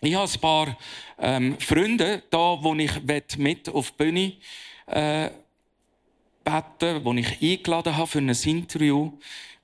Ich 0.01 0.17
habe 0.17 0.29
ein 0.29 0.41
paar 0.41 0.79
ähm, 1.21 1.57
Freunde 1.61 2.25
da, 2.31 2.59
wo 2.61 2.75
ich 2.75 3.37
mit 3.39 3.69
auf 3.69 3.93
die 3.93 3.97
Bühne 3.97 4.33
äh, 4.87 5.31
beten, 6.43 7.05
wo 7.05 7.13
ich 7.13 7.41
eingeladen 7.41 7.97
habe 7.97 8.09
für 8.09 8.19
ein 8.19 8.29
Interview, 8.29 9.13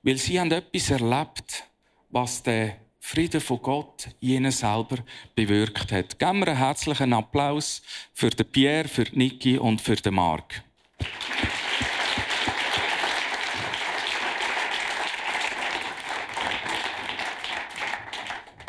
weil 0.03 0.15
sie 0.15 0.39
haben 0.39 0.53
etwas 0.53 0.89
erlebt, 0.89 1.65
was 2.09 2.41
der 2.41 2.77
Frieden 3.03 3.41
von 3.41 3.61
Gott 3.61 4.07
jenen 4.19 4.51
selber 4.51 4.97
bewirkt 5.35 5.91
hat. 5.91 6.17
Geben 6.19 6.39
wir 6.39 6.49
einen 6.49 6.57
herzlichen 6.57 7.11
Applaus 7.13 7.81
für 8.13 8.29
den 8.29 8.45
Pierre, 8.45 8.87
für 8.87 9.05
Niki 9.11 9.57
und 9.57 9.81
für 9.81 9.95
den 9.95 10.13
Marc. 10.13 10.63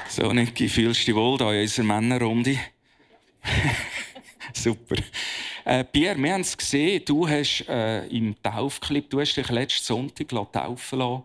So, 0.09 0.33
Niki, 0.33 0.68
fühlst 0.68 1.03
du 1.03 1.05
dich 1.07 1.14
wohl 1.14 1.38
da 1.38 1.53
in 1.53 1.61
unserer 1.61 1.85
Männerrunde? 1.85 2.59
Super. 4.55 4.97
Äh, 5.64 5.85
Pierre, 5.85 6.20
wir 6.20 6.33
haben 6.33 6.40
es 6.40 6.57
gesehen, 6.57 7.03
du 7.05 7.29
hast 7.29 7.64
äh, 7.68 8.07
im 8.07 8.35
Taufclip, 8.42 9.09
du 9.11 9.20
hast 9.20 9.37
dich 9.37 9.48
letzten 9.48 9.85
Sonntag 9.85 10.29
taufen 10.53 10.98
lassen. 10.98 11.22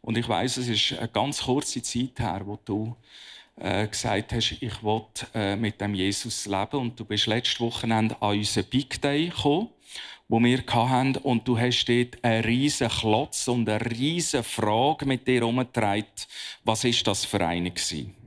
Und 0.00 0.16
ich 0.16 0.28
weiß, 0.28 0.58
es 0.58 0.68
ist 0.68 0.98
eine 0.98 1.08
ganz 1.08 1.42
kurze 1.42 1.82
Zeit 1.82 2.18
her, 2.18 2.42
wo 2.44 2.58
du 2.64 2.94
äh, 3.56 3.88
gesagt 3.88 4.32
hast, 4.32 4.56
ich 4.60 4.82
will 4.82 5.02
äh, 5.34 5.56
mit 5.56 5.80
dem 5.80 5.94
Jesus 5.94 6.46
leben. 6.46 6.78
Und 6.78 7.00
du 7.00 7.04
bist 7.04 7.26
letztes 7.26 7.60
Wochenende 7.60 8.16
an 8.22 8.38
unseren 8.38 8.64
Big 8.66 9.00
Day 9.02 9.26
gekommen, 9.26 9.70
wo 10.28 10.38
wir 10.38 10.62
hatten. 10.66 11.16
Und 11.16 11.48
du 11.48 11.58
hast 11.58 11.84
dort 11.86 12.22
einen 12.22 12.44
riesen 12.44 12.88
Klotz 12.88 13.48
und 13.48 13.68
eine 13.68 13.84
riesen 13.90 14.44
Frage 14.44 15.04
mit 15.04 15.26
dir 15.26 15.40
herumgetragen. 15.40 16.06
Was 16.64 16.84
ist 16.84 17.04
das 17.08 17.24
für 17.24 17.44
eine 17.44 17.72
gewesen? 17.72 18.19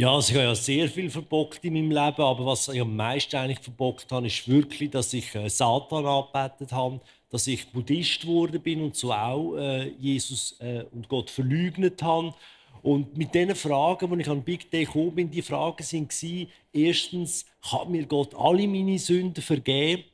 Ja, 0.00 0.14
also 0.14 0.30
ich 0.30 0.36
habe 0.36 0.46
ja 0.46 0.54
sehr 0.54 0.88
viel 0.88 1.10
verbockt 1.10 1.64
in 1.64 1.72
meinem 1.72 1.90
Leben, 1.90 2.22
aber 2.22 2.46
was 2.46 2.68
ich 2.68 2.80
am 2.80 2.94
meisten 2.94 3.34
eigentlich 3.34 3.58
verbockt 3.58 4.12
habe, 4.12 4.28
ist 4.28 4.46
wirklich, 4.46 4.90
dass 4.90 5.12
ich 5.12 5.34
äh, 5.34 5.48
Satan 5.50 6.06
angebetet 6.06 6.70
habe, 6.70 7.00
dass 7.30 7.48
ich 7.48 7.68
Buddhist 7.72 8.20
geworden 8.20 8.62
bin 8.62 8.80
und 8.80 8.94
so 8.94 9.12
auch 9.12 9.56
äh, 9.56 9.88
Jesus 9.98 10.54
äh, 10.60 10.84
und 10.92 11.08
Gott 11.08 11.30
verleugnet 11.30 12.00
habe. 12.00 12.32
Und 12.80 13.16
mit 13.16 13.34
diesen 13.34 13.56
Fragen, 13.56 14.12
als 14.12 14.20
ich 14.20 14.28
an 14.28 14.44
Big 14.44 14.70
Day 14.70 14.84
gekommen 14.84 15.16
bin, 15.16 15.32
die 15.32 15.42
Fragen 15.42 15.84
waren, 15.84 16.48
erstens, 16.72 17.44
kann 17.68 17.90
mir 17.90 18.06
Gott 18.06 18.36
alle 18.36 18.68
meine 18.68 19.00
Sünden 19.00 19.42
vergeben? 19.42 20.04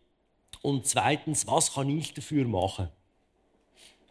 Und 0.62 0.86
zweitens, 0.86 1.46
was 1.46 1.74
kann 1.74 1.90
ich 1.90 2.14
dafür 2.14 2.46
machen? 2.46 2.88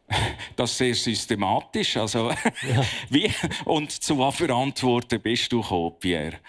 das 0.56 0.78
sehr 0.78 0.94
systematisch. 0.94 1.98
Also, 1.98 2.30
ja. 2.30 2.86
wie, 3.10 3.32
und 3.66 3.92
zu 3.92 4.18
was 4.18 4.36
für 4.36 4.54
Antworten 4.54 5.22
bist 5.22 5.52
du 5.52 5.62
gekommen, 5.62 5.94
Pierre? 6.00 6.40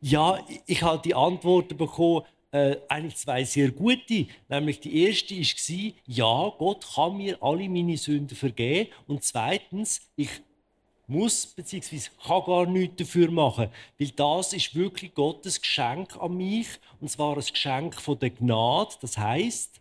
Ja, 0.00 0.38
ich 0.66 0.82
habe 0.82 1.02
die 1.02 1.14
Antworten 1.14 1.76
bekommen, 1.76 2.22
äh, 2.50 2.76
eigentlich 2.88 3.16
zwei 3.16 3.44
sehr 3.44 3.70
gute. 3.70 4.26
Nämlich 4.48 4.80
die 4.80 5.04
erste 5.04 5.34
war, 5.34 5.92
ja, 6.06 6.52
Gott 6.56 6.86
kann 6.94 7.16
mir 7.16 7.42
alle 7.42 7.68
meine 7.68 7.96
Sünden 7.96 8.36
vergeben. 8.36 8.90
Und 9.06 9.24
zweitens, 9.24 10.00
ich 10.16 10.30
muss 11.06 11.46
bzw. 11.46 12.00
kann 12.22 12.42
gar 12.44 12.66
nichts 12.66 12.96
dafür 12.96 13.30
machen, 13.30 13.70
weil 13.98 14.10
das 14.10 14.52
ist 14.52 14.74
wirklich 14.74 15.14
Gottes 15.14 15.60
Geschenk 15.60 16.16
an 16.20 16.36
mich 16.36 16.68
und 17.00 17.10
zwar 17.10 17.36
ein 17.36 17.44
Geschenk 17.44 18.00
von 18.00 18.18
der 18.18 18.30
Gnade. 18.30 18.94
Das 19.00 19.16
heißt, 19.16 19.80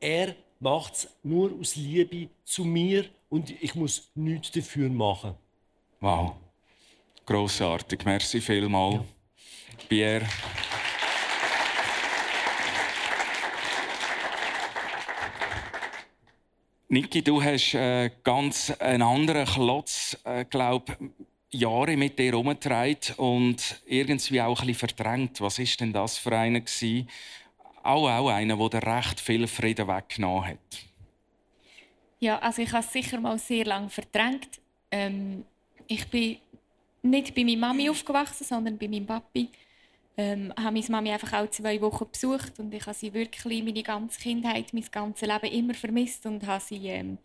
er 0.00 0.36
macht 0.60 0.94
es 0.94 1.08
nur 1.22 1.52
aus 1.60 1.76
Liebe 1.76 2.28
zu 2.44 2.64
mir 2.64 3.06
und 3.28 3.50
ich 3.62 3.74
muss 3.74 4.10
nichts 4.14 4.50
dafür 4.50 4.88
machen. 4.88 5.34
Wow, 6.00 6.36
großartig, 7.24 8.04
merci 8.04 8.40
vielmal, 8.40 8.92
ja. 8.92 9.04
Pierre. 9.88 10.26
Niki, 16.88 17.20
du 17.20 17.42
hast 17.42 17.74
äh, 17.74 18.10
ganz 18.22 18.70
einen 18.78 19.02
anderen 19.02 19.44
Klotz, 19.44 20.16
äh, 20.24 20.44
glaube 20.44 20.96
Jahre 21.50 21.96
mit 21.96 22.18
dir 22.18 22.26
herumgetragen 22.26 23.14
und 23.16 23.82
irgendwie 23.86 24.40
auch 24.40 24.60
ein 24.60 24.68
bisschen 24.68 24.88
verdrängt. 24.88 25.40
Was 25.40 25.58
ist 25.58 25.80
denn 25.80 25.92
das 25.92 26.18
für 26.18 26.36
einer 26.36 26.60
gewesen? 26.60 27.08
Auch, 27.86 28.08
auch 28.08 28.28
einer, 28.28 28.68
der 28.68 28.82
recht 28.82 29.20
viel 29.20 29.46
Frieden 29.46 29.88
weggenommen 29.88 30.46
hat. 30.46 30.86
Ja, 32.18 32.38
also 32.38 32.62
ich 32.62 32.72
habe 32.72 32.84
es 32.84 32.92
sicher 32.92 33.20
mal 33.20 33.38
sehr 33.38 33.64
lange 33.64 33.90
verdrängt. 33.90 34.60
Ähm, 34.90 35.44
ich 35.86 36.06
bin 36.08 36.38
nicht 37.02 37.34
bei 37.34 37.44
meiner 37.44 37.58
Mami 37.58 37.90
aufgewachsen, 37.90 38.44
sondern 38.44 38.78
bei 38.78 38.88
meinem 38.88 39.06
Papi. 39.06 39.48
Ähm, 40.16 40.52
habe 40.56 40.72
meine 40.72 40.88
Mami 40.88 41.10
einfach 41.10 41.34
auch 41.34 41.50
zwei 41.50 41.78
Wochen 41.82 42.08
besucht 42.10 42.58
und 42.58 42.72
ich 42.72 42.86
habe 42.86 42.96
sie 42.96 43.12
wirklich 43.12 43.62
meine 43.62 43.82
ganze 43.82 44.18
Kindheit, 44.18 44.72
mein 44.72 44.86
ganzes 44.90 45.28
Leben 45.28 45.52
immer 45.52 45.74
vermisst 45.74 46.24
und 46.24 46.46
habe 46.46 46.64
sie 46.64 46.88
ähm, 46.88 47.18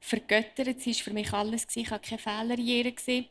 vergöttert. 0.00 0.80
Sie 0.80 0.94
war 0.94 1.04
für 1.04 1.12
mich 1.12 1.32
alles. 1.32 1.66
Ich 1.74 1.90
habe 1.90 2.02
keine 2.02 2.18
Fehler 2.18 2.58
in 2.58 2.94
gesehen. 2.94 3.26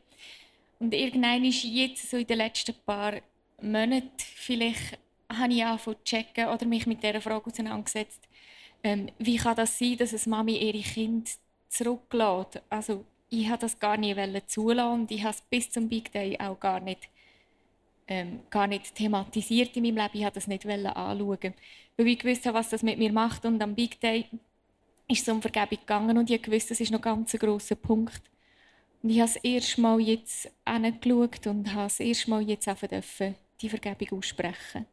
Und 0.78 0.94
irgendwann 0.94 1.44
ist 1.44 1.64
jetzt, 1.64 2.08
so 2.08 2.16
in 2.16 2.26
den 2.26 2.38
letzten 2.38 2.74
paar 2.86 3.14
Monaten, 3.60 4.10
vielleicht 4.16 4.98
habe 5.38 5.52
ich 5.52 5.64
angefangen 5.64 5.96
zu 5.98 6.04
checken 6.04 6.48
oder 6.48 6.66
mich 6.66 6.86
mit 6.86 7.02
dieser 7.02 7.20
Frage 7.20 7.46
auseinandergesetzt. 7.46 8.28
Ähm, 8.82 9.10
wie 9.18 9.36
kann 9.36 9.56
das 9.56 9.78
sein, 9.78 9.96
dass 9.96 10.14
eine 10.14 10.36
Mami 10.36 10.56
ihre 10.56 10.82
Kind 10.82 11.30
zurücklässt? 11.68 12.62
Also, 12.68 13.04
ich 13.28 13.48
wollte 13.48 13.60
das 13.60 13.78
gar 13.78 13.96
nicht 13.96 14.50
zulassen 14.50 15.06
ich 15.08 15.22
habe 15.22 15.34
es 15.34 15.42
bis 15.42 15.70
zum 15.70 15.88
Big 15.88 16.10
Day 16.12 16.36
auch 16.40 16.58
gar 16.58 16.80
nicht, 16.80 17.08
ähm, 18.08 18.40
gar 18.50 18.66
nicht 18.66 18.94
thematisiert 18.94 19.76
in 19.76 19.84
meinem 19.84 19.96
Leben. 19.96 20.10
Ich 20.14 20.22
wollte 20.22 20.34
das 20.34 20.46
nicht 20.48 20.66
anschauen, 20.66 21.54
weil 21.96 22.08
ich 22.08 22.24
wusste, 22.24 22.52
was 22.52 22.70
das 22.70 22.82
mit 22.82 22.98
mir 22.98 23.12
macht. 23.12 23.44
Und 23.44 23.62
am 23.62 23.74
Big 23.74 24.00
Day 24.00 24.26
ist 25.06 25.22
es 25.22 25.28
um 25.28 25.40
Vergebung 25.40 25.78
gegangen 25.78 26.18
und 26.18 26.30
ich 26.30 26.50
wusste, 26.50 26.70
das 26.70 26.80
ist 26.80 26.90
noch 26.90 27.00
ganz 27.00 27.34
ein 27.34 27.38
grosser 27.38 27.76
Punkt. 27.76 28.22
Und 29.02 29.10
ich 29.10 29.20
habe 29.20 29.32
das 29.32 29.42
erste 29.44 29.80
Mal 29.80 30.00
jetzt 30.00 30.50
angeschaut 30.64 31.46
und 31.46 31.72
habe 31.72 31.84
das 31.84 32.00
erste 32.00 32.30
Mal 32.30 32.42
jetzt 32.42 32.68
die 33.60 33.68
Vergebung 33.68 34.18
aussprechen 34.18 34.86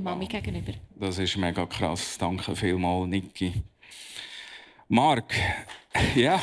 meiner 0.00 0.16
Mami 0.16 0.26
gegenüber. 0.26 0.72
Das 0.96 1.18
ist 1.18 1.36
mega 1.36 1.66
krass. 1.66 2.18
Danke 2.18 2.54
vielmals, 2.56 3.08
Niki. 3.08 3.52
Mark, 4.88 5.34
ja. 6.14 6.40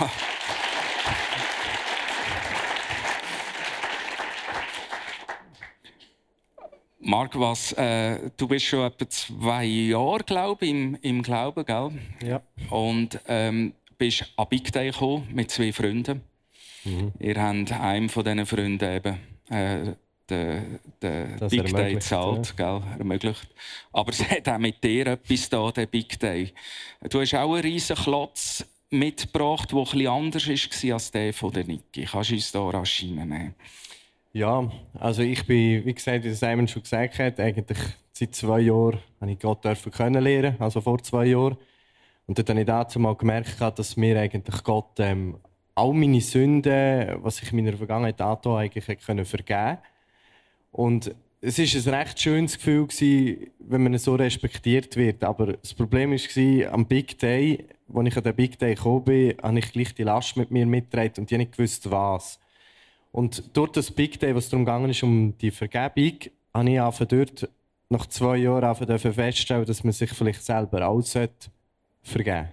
Marc, 7.00 7.38
was, 7.40 7.74
äh, 7.74 8.30
du 8.38 8.48
bist 8.48 8.66
schon 8.66 8.86
etwa 8.86 9.10
zwei 9.10 9.66
Jahre, 9.66 10.24
glaube 10.24 10.66
ich, 10.66 10.72
im, 10.72 10.96
im 11.02 11.24
Glauben, 11.24 11.66
gell? 11.66 11.92
Ja. 12.24 12.42
Und 12.70 13.20
ähm, 13.28 13.74
bist 13.98 14.32
an 14.38 14.48
Big 14.50 14.72
Day 14.72 14.92
gekommen 14.92 15.28
mit 15.32 15.52
zwei 15.52 15.74
Freunden. 15.74 16.22
Mhm. 16.84 17.12
Ihr 17.20 17.42
habt 17.42 17.72
einem 17.72 18.10
von 18.10 18.24
diesen 18.24 18.46
Freunden 18.46 18.96
eben 18.96 19.18
äh, 19.50 19.94
den, 20.32 20.80
den 21.02 21.50
Big 21.50 21.74
Day 21.74 21.94
gezahlt, 21.94 22.54
ja. 22.58 22.80
gell, 22.80 22.88
ermöglicht. 23.00 23.48
Aber 23.92 24.10
es 24.12 24.30
hat 24.30 24.48
auch 24.50 24.58
mit 24.58 24.84
dir 24.84 25.08
etwas 25.08 25.50
da, 25.50 25.72
der 25.72 25.86
Big 25.86 26.20
Day. 26.20 26.54
Du 27.10 27.22
hast 27.22 27.36
auch 27.36 27.54
einen 27.54 27.62
riesen 27.62 27.96
Klotz 27.96 28.66
mitgebracht, 28.90 29.72
der 29.72 29.80
etwas 29.80 30.06
anders 30.08 30.48
war 30.48 30.94
als 30.94 31.12
der 31.12 31.34
von 31.34 31.52
der 31.52 31.66
Niki. 31.66 32.06
Kannst 32.06 32.32
du 32.32 32.36
uns 32.36 32.52
da 32.52 32.70
rasch 32.70 33.04
reinnehmen? 33.04 33.56
Ja, 34.34 34.72
also 34.94 35.24
ich 35.24 35.46
bin, 35.46 35.86
wie 35.86 35.94
gesagt, 35.94 36.24
wie 36.24 36.34
Simon 36.34 36.68
schon 36.68 36.84
gesagt 36.84 37.20
hat, 37.20 37.40
eigentlich 37.40 37.78
seit 38.14 38.34
zwei 38.34 38.62
Jahren 38.62 39.00
habe 39.20 39.32
ich 39.32 39.40
Gott 39.40 39.64
dürfen 39.66 39.92
kennenlernen, 39.92 40.56
also 40.60 40.80
vor 40.80 41.02
zwei 41.04 41.26
Jahren. 41.26 41.58
Und 42.28 42.38
dann 42.38 42.48
habe 42.48 42.60
ich 42.62 42.66
dazu 42.66 43.00
mal 43.00 43.16
gemerkt, 43.16 43.60
dass 43.60 43.98
mir 43.98 44.18
eigentlich 44.20 44.64
Gott 44.64 45.00
ähm, 45.00 45.38
all 45.76 45.94
meine 45.94 46.22
Sünden, 46.22 47.24
was 47.24 47.42
ich 47.42 47.52
in 47.52 47.64
meiner 47.64 47.78
Vergangenheit 47.78 48.22
angetan 48.22 48.58
eigentlich 48.58 48.86
vergeben 48.86 49.26
konnte. 49.26 49.80
Und 50.72 51.14
es 51.42 51.58
war 51.58 51.94
ein 51.94 52.00
recht 52.02 52.20
schönes 52.20 52.58
Gefühl, 52.58 53.52
wenn 53.60 53.84
man 53.84 53.98
so 53.98 54.16
respektiert 54.16 54.96
wird. 54.96 55.24
Aber 55.24 55.54
das 55.54 55.74
Problem 55.74 56.12
war, 56.12 56.74
am 56.74 56.86
Big 56.86 57.18
Day, 57.18 57.66
als 57.94 58.08
ich 58.08 58.18
an 58.18 58.24
den 58.24 58.36
Big 58.36 58.60
Day 58.60 58.76
gekommen 58.76 59.04
bin, 59.04 59.36
habe 59.42 59.60
ich 59.60 59.72
gleich 59.72 59.94
die 59.96 60.04
Last 60.04 60.38
mit 60.38 60.52
mir 60.52 60.66
mitgetragen 60.66 61.14
und 61.18 61.32
ich 61.32 61.38
nicht 61.38 61.54
gewusst, 61.54 61.90
was. 61.90 62.40
Und 63.12 63.56
durch 63.58 63.72
das 63.72 63.92
Big 63.92 64.20
Day, 64.20 64.36
was 64.36 64.50
darum 64.50 64.90
ist, 64.90 65.04
um 65.04 65.38
die 65.38 65.52
Vergebung, 65.52 66.20
habe 66.54 66.70
ich 66.70 67.08
dort 67.08 67.50
nach 67.90 68.06
zwei 68.06 68.38
Jahren 68.38 68.98
feststellen 68.98 69.66
dass 69.66 69.84
man 69.84 69.92
sich 69.92 70.12
vielleicht 70.12 70.44
selber 70.44 70.88
auch 70.88 71.02
vergeben 71.04 71.34
sollte. 72.04 72.50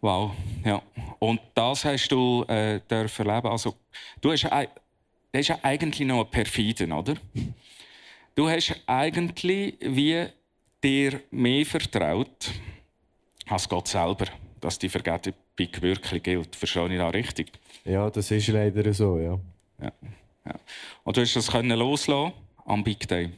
Wow, 0.00 0.30
ja. 0.64 0.80
Und 1.18 1.40
das 1.54 1.84
hast 1.84 2.08
du 2.08 2.44
äh, 2.48 2.80
erleben. 2.88 3.48
Also, 3.48 3.74
du 4.20 4.30
hast, 4.30 4.46
das 5.32 5.40
ist 5.40 5.48
ja 5.48 5.58
eigentlich 5.62 6.06
noch 6.06 6.30
Perfiden, 6.30 6.92
oder? 6.92 7.14
Du 8.34 8.48
hast 8.48 8.80
eigentlich 8.86 9.76
wie 9.80 10.26
dir 10.82 11.20
mehr 11.30 11.66
vertraut 11.66 12.50
als 13.46 13.68
Gott 13.68 13.88
selber, 13.88 14.26
dass 14.60 14.78
die 14.78 14.88
Vergebung 14.88 15.34
wirklich 15.56 16.22
gilt. 16.22 16.54
Verstehe 16.54 16.88
ich 16.92 16.98
das 16.98 17.14
richtig? 17.14 17.52
Ja, 17.84 18.10
das 18.10 18.30
ist 18.30 18.48
leider 18.48 18.92
so, 18.94 19.18
ja. 19.18 19.38
ja, 19.80 19.92
ja. 20.46 20.54
Und 21.04 21.16
du 21.16 21.20
hast 21.20 21.34
das 21.34 21.50
können 21.50 21.76
loslassen 21.78 22.32
am 22.64 22.84
Big 22.84 23.06
Day? 23.08 23.30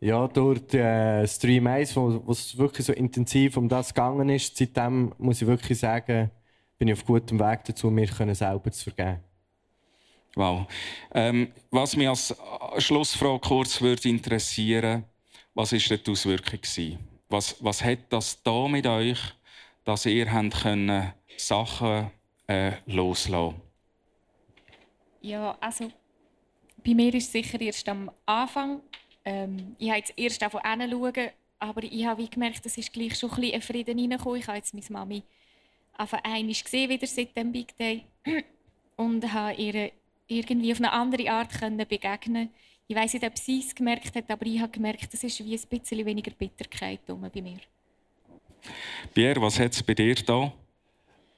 Ja, 0.00 0.28
durch 0.28 0.66
den 0.66 1.26
Stream 1.26 1.66
1, 1.66 1.96
wo 1.96 2.22
es 2.30 2.56
wirklich 2.56 2.86
so 2.86 2.92
intensiv 2.92 3.56
um 3.56 3.68
das 3.68 3.94
gegangen 3.94 4.28
ist, 4.28 4.56
seitdem 4.56 5.12
muss 5.18 5.40
ich 5.40 5.48
wirklich 5.48 5.78
sagen, 5.78 6.30
bin 6.78 6.88
ich 6.88 6.94
auf 6.94 7.04
gutem 7.04 7.40
Weg 7.40 7.64
dazu, 7.64 7.90
mir 7.90 8.06
selber 8.06 8.70
zu 8.70 8.90
vergeben. 8.90 9.20
Wow. 10.36 10.66
Ähm, 11.12 11.52
was 11.70 11.96
mich 11.96 12.08
als 12.08 12.36
Schlussfrage 12.78 13.40
kurz 13.40 13.80
würde 13.80 14.08
interessieren, 14.08 15.04
was 15.54 15.72
ist 15.72 15.90
die 15.90 16.10
Auswirkung? 16.10 16.60
Was, 17.28 17.56
was 17.60 17.82
hat 17.82 17.98
das 18.10 18.40
da 18.42 18.68
mit 18.68 18.86
euch, 18.86 19.18
dass 19.84 20.06
ihr 20.06 20.32
habt 20.32 20.62
können 20.62 21.12
Sachen 21.36 22.10
äh, 22.46 22.72
loslassen? 22.86 23.60
Ja, 25.22 25.56
also 25.60 25.90
bei 26.84 26.94
mir 26.94 27.12
ist 27.14 27.26
es 27.26 27.32
sicher 27.32 27.60
erst 27.60 27.88
am 27.88 28.10
Anfang 28.26 28.80
ähm, 29.26 29.74
ich 29.78 29.88
habe 29.88 29.98
jetzt 29.98 30.14
erst 30.16 30.40
davon 30.40 30.60
hinschauen, 30.62 31.30
aber 31.58 31.82
ich 31.82 32.06
habe 32.06 32.28
gemerkt, 32.28 32.64
es 32.64 32.78
ist 32.78 32.92
gleich 32.92 33.18
schon 33.18 33.30
ein 33.32 33.40
bisschen 33.40 33.60
Frieden 33.60 33.98
reingekommen. 33.98 34.38
Ich 34.38 34.46
habe 34.46 34.56
jetzt 34.56 34.72
meine 34.72 34.86
Mami 34.88 35.22
einfach 35.94 36.22
einmal 36.22 36.54
gesehen, 36.54 36.88
wieder 36.88 37.06
seit 37.08 37.36
dem 37.36 37.50
Big 37.50 37.76
Day. 37.76 38.04
Und 38.96 39.30
habe 39.32 39.60
ihr 39.60 39.90
irgendwie 40.26 40.72
auf 40.72 40.78
eine 40.78 40.92
andere 40.92 41.30
Art 41.30 41.52
können 41.58 41.86
begegnen 41.86 42.50
Ich 42.86 42.96
weiß 42.96 43.14
nicht, 43.14 43.24
ob 43.24 43.38
sie 43.38 43.60
es 43.60 43.74
gemerkt 43.74 44.14
hat, 44.14 44.30
aber 44.30 44.46
ich 44.46 44.60
habe 44.60 44.72
gemerkt, 44.72 45.12
es 45.12 45.24
ist 45.24 45.44
wie 45.44 45.54
ein 45.56 45.68
bisschen 45.68 46.04
weniger 46.04 46.30
Bitterkeit 46.32 47.00
bei 47.06 47.14
mir. 47.14 47.58
Pierre, 49.14 49.40
was 49.40 49.58
hat 49.58 49.72
es 49.72 49.82
bei 49.82 49.94
dir 49.94 50.14
da? 50.14 50.52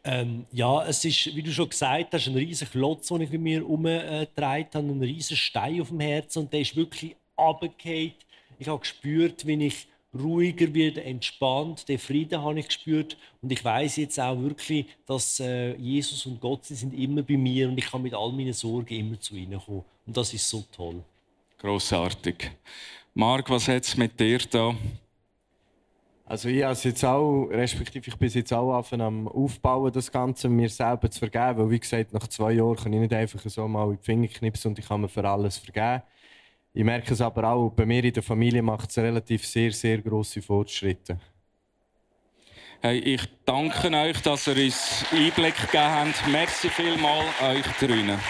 Ähm, 0.05 0.46
ja, 0.53 0.87
es 0.87 1.05
ist, 1.05 1.35
wie 1.35 1.42
du 1.42 1.53
schon 1.53 1.68
gesagt 1.68 2.14
hast, 2.14 2.29
ein 2.29 2.35
riesiger 2.35 2.70
Klotz, 2.70 3.09
den 3.09 3.22
ich 3.22 3.31
bei 3.31 3.38
mir 3.38 3.59
herumgetragen 3.59 4.68
habe, 4.72 4.87
ein 4.87 5.03
riesiger 5.03 5.37
Stein 5.37 5.81
auf 5.81 5.88
dem 5.88 6.01
Herzen 6.01 6.40
und 6.40 6.53
der 6.53 6.61
ist 6.61 6.77
wirklich 6.77 7.16
runtergefallen. 7.37 8.12
Ich 8.59 8.68
habe 8.68 8.81
gespürt, 8.81 9.46
wie 9.46 9.66
ich 9.66 9.87
ruhiger 10.14 10.72
werde, 10.74 11.04
entspannt. 11.04 11.88
Den 11.88 11.98
Frieden 11.98 12.42
habe 12.42 12.60
ich 12.60 12.68
gespürt. 12.68 13.16
Und 13.42 13.52
ich 13.52 13.64
weiß 13.64 13.96
jetzt 13.96 14.18
auch 14.18 14.38
wirklich, 14.40 14.86
dass 15.06 15.40
äh, 15.40 15.74
Jesus 15.76 16.26
und 16.26 16.40
Gott 16.40 16.64
sie 16.64 16.74
sind 16.74 16.94
immer 16.94 17.22
bei 17.22 17.36
mir 17.36 17.68
und 17.68 17.78
ich 17.78 17.90
kann 17.90 18.02
mit 18.02 18.14
all 18.14 18.32
meinen 18.32 18.52
Sorgen 18.52 18.94
immer 18.94 19.20
zu 19.20 19.36
ihnen 19.36 19.60
kommen. 19.60 19.84
Und 20.06 20.16
das 20.16 20.32
ist 20.32 20.48
so 20.48 20.64
toll. 20.72 21.02
Großartig. 21.58 22.50
Marc, 23.14 23.50
was 23.50 23.68
hat 23.68 23.84
es 23.84 23.96
mit 23.96 24.18
dir 24.18 24.38
da? 24.50 24.74
Also 26.24 26.50
ich 26.50 26.62
habe 26.62 26.78
jetzt 26.82 27.04
auch, 27.04 27.46
respektive 27.46 28.08
ich 28.08 28.16
bin 28.16 28.28
jetzt 28.28 28.52
auch 28.52 28.84
am 28.92 29.28
Aufbauen, 29.28 29.90
das 29.90 30.12
Ganze 30.12 30.48
mir 30.50 30.68
selber 30.68 31.10
zu 31.10 31.20
vergeben. 31.20 31.58
Weil 31.58 31.70
wie 31.70 31.80
gesagt, 31.80 32.12
nach 32.12 32.28
zwei 32.28 32.52
Jahren 32.52 32.76
kann 32.76 32.92
ich 32.92 33.00
nicht 33.00 33.14
einfach 33.14 33.40
so 33.46 33.66
mal 33.66 33.90
in 33.90 33.96
die 33.96 34.04
Finger 34.04 34.28
knipsen 34.28 34.70
und 34.70 34.78
ich 34.78 34.86
kann 34.86 35.00
mir 35.00 35.08
für 35.08 35.26
alles 35.26 35.56
vergeben. 35.56 36.02
Ich 36.78 36.84
merke 36.84 37.12
es 37.12 37.20
aber 37.20 37.42
auch, 37.42 37.70
bei 37.70 37.84
mir 37.84 38.04
in 38.04 38.12
der 38.12 38.22
Familie 38.22 38.62
macht 38.62 38.90
es 38.90 38.98
relativ 38.98 39.44
sehr, 39.44 39.72
sehr 39.72 39.98
grosse 40.00 40.40
Fortschritte. 40.40 41.18
Hey, 42.80 43.00
ich 43.00 43.22
danke 43.44 43.90
euch, 43.90 44.22
dass 44.22 44.46
ihr 44.46 44.64
uns 44.64 45.04
Einblick 45.10 45.56
gegeben 45.56 45.82
habt. 45.82 46.28
Merci 46.28 46.68
vielmals 46.68 47.42
euch 47.42 47.66
drinnen. 47.80 48.20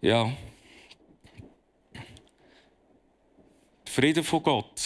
Ja. 0.00 0.32
Der 3.84 3.92
Friede 3.92 4.22
von 4.24 4.42
Gott 4.42 4.80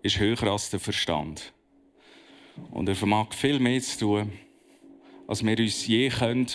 ist 0.00 0.18
höher 0.18 0.42
als 0.44 0.70
der 0.70 0.80
Verstand. 0.80 1.52
Und 2.70 2.88
er 2.88 2.94
vermag 2.94 3.34
viel 3.34 3.58
mehr 3.58 3.82
zu 3.82 3.98
tun, 3.98 4.32
als 5.32 5.42
wir 5.42 5.58
uns 5.58 5.86
je 5.86 6.10
können, 6.10 6.46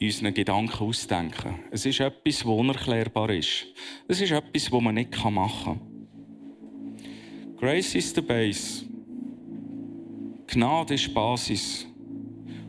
unseren 0.00 0.34
Gedanken 0.34 0.82
ausdenken. 0.82 1.60
Es 1.70 1.86
ist 1.86 2.00
etwas, 2.00 2.38
das 2.38 2.42
unerklärbar 2.42 3.30
ist. 3.30 3.66
Es 4.08 4.20
ist 4.20 4.32
etwas, 4.32 4.64
das 4.64 4.72
man 4.72 4.96
nicht 4.96 5.16
machen 5.30 5.78
kann. 5.78 7.56
Grace 7.56 7.94
is 7.94 8.12
the 8.12 8.20
base. 8.20 8.84
Gnade 10.48 10.94
ist 10.94 11.14
Basis. 11.14 11.86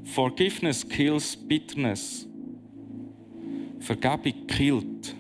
Forgiveness 0.04 0.88
kills 0.88 1.36
bitterness. 1.36 2.28
Vergebung 3.80 4.46
killt 4.46 5.16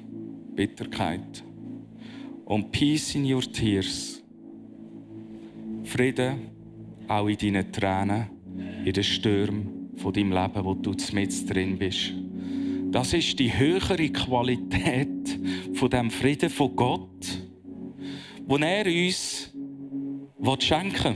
Bitterkeit. 0.53 1.43
Und 2.45 2.71
Peace 2.71 3.15
in 3.15 3.33
your 3.33 3.41
tears. 3.41 4.21
Friede 5.83 6.37
auch 7.07 7.27
in 7.27 7.37
deinen 7.37 7.71
Tränen 7.71 8.40
in 8.85 8.93
den 8.93 9.03
Stürmen 9.03 9.89
von 9.97 10.13
deinem 10.13 10.31
Leben, 10.31 10.65
wo 10.65 10.73
du 10.73 10.95
mit 11.13 11.49
drin 11.49 11.77
bist. 11.77 12.13
Das 12.91 13.13
ist 13.13 13.39
die 13.39 13.57
höhere 13.57 14.09
Qualität 14.09 15.39
von 15.73 15.89
dem 15.89 16.11
Frieden 16.11 16.49
von 16.49 16.75
Gott, 16.75 17.39
wo 18.45 18.57
er 18.57 18.85
uns 18.85 19.53
schenken 20.59 21.15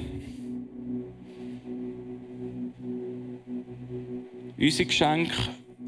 will. 4.58 4.66
Unsere 4.68 4.88
Geschenke 4.88 5.36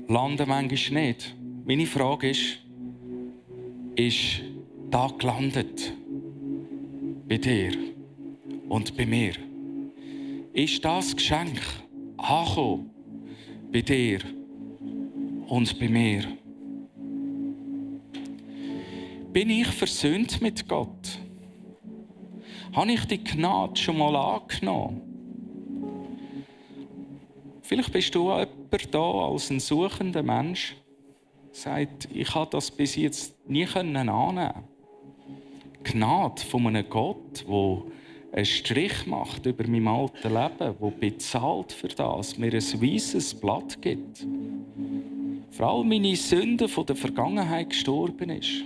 landen 0.10 0.50
manchmal 0.50 1.04
nicht. 1.04 1.36
Meine 1.66 1.86
Frage 1.86 2.32
ist, 2.32 2.60
ist 3.96 4.42
da 4.90 5.08
gelandet? 5.18 5.94
Bei 7.28 7.38
dir 7.38 7.72
und 8.68 8.96
bei 8.98 9.06
mir? 9.06 9.47
Ist 10.58 10.84
das 10.84 11.16
Geschenk 11.16 11.62
angekommen 12.18 12.90
bei 13.72 13.82
dir 13.82 14.22
und 15.48 15.80
bei 15.80 15.88
mir. 15.88 16.24
Bin 19.32 19.52
ich 19.52 19.68
versöhnt 19.68 20.42
mit 20.42 20.68
Gott? 20.68 21.20
Habe 22.74 22.92
ich 22.92 23.06
die 23.06 23.24
Gnade 23.24 23.80
schon 23.80 24.00
mal 24.00 24.16
angenommen? 24.16 25.02
Vielleicht 27.62 27.94
bist 27.94 28.16
du 28.16 28.32
jemand 28.32 28.96
da 28.96 29.12
als 29.12 29.52
ein 29.52 29.60
suchender 29.60 30.24
Mensch, 30.24 30.76
sagt, 31.52 32.10
ich 32.12 32.34
habe 32.34 32.50
das 32.50 32.72
bis 32.72 32.96
jetzt 32.96 33.48
nie 33.48 33.68
annehmen 33.68 34.64
Gnade 35.84 36.42
von 36.42 36.66
einem 36.66 36.90
Gott, 36.90 37.46
der 37.48 37.84
einen 38.32 38.46
Strich 38.46 39.06
macht 39.06 39.46
über 39.46 39.68
mein 39.68 39.88
altes 39.88 40.24
Leben, 40.24 40.76
der 40.82 40.92
bezahlt 40.92 41.72
für 41.72 41.88
das, 41.88 42.38
mir 42.38 42.54
ein 42.54 42.82
weißes 42.82 43.36
Blatt 43.36 43.82
gibt. 43.82 44.28
Vor 45.52 45.68
allem 45.68 45.90
meine 45.90 46.16
Sünden 46.16 46.68
von 46.68 46.86
der 46.86 46.96
Vergangenheit 46.96 47.70
gestorben 47.70 48.30
ist. 48.30 48.64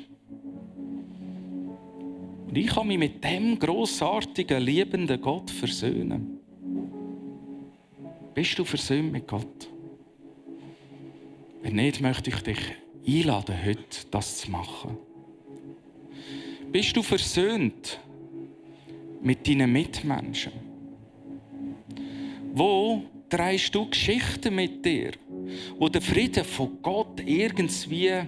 Und 2.47 2.57
ich 2.57 2.67
kann 2.67 2.87
mich 2.87 2.97
mit 2.97 3.23
dem 3.23 3.57
großartigen, 3.57 4.61
liebenden 4.61 5.21
Gott 5.21 5.49
versöhnen. 5.49 6.39
Bist 8.33 8.59
du 8.59 8.65
versöhnt 8.65 9.11
mit 9.11 9.27
Gott? 9.27 9.69
Wenn 11.61 11.75
nicht, 11.75 12.01
möchte 12.01 12.29
ich 12.29 12.41
dich 12.41 12.59
einladen, 13.07 13.55
heute 13.63 14.05
das 14.09 14.39
zu 14.39 14.51
machen. 14.51 14.97
Bist 16.71 16.95
du 16.97 17.03
versöhnt 17.03 17.99
mit 19.21 19.47
deinen 19.47 19.71
Mitmenschen? 19.71 20.53
Wo 22.53 23.03
drehst 23.29 23.73
du 23.73 23.89
Geschichten 23.89 24.55
mit 24.55 24.85
dir, 24.85 25.11
wo 25.77 25.87
der 25.87 26.01
Frieden 26.01 26.43
von 26.43 26.81
Gott 26.81 27.21
irgendwie 27.25 28.07
äh, 28.07 28.27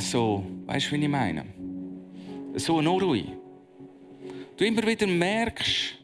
so, 0.00 0.44
weißt 0.66 0.92
du, 0.92 0.96
wie 0.96 1.02
ich 1.02 1.08
meine? 1.08 1.46
So 2.56 2.78
eine 2.78 2.90
Unruhe. 2.90 3.24
Du 4.56 4.64
immer 4.64 4.86
wieder 4.86 5.06
merkst, 5.06 5.98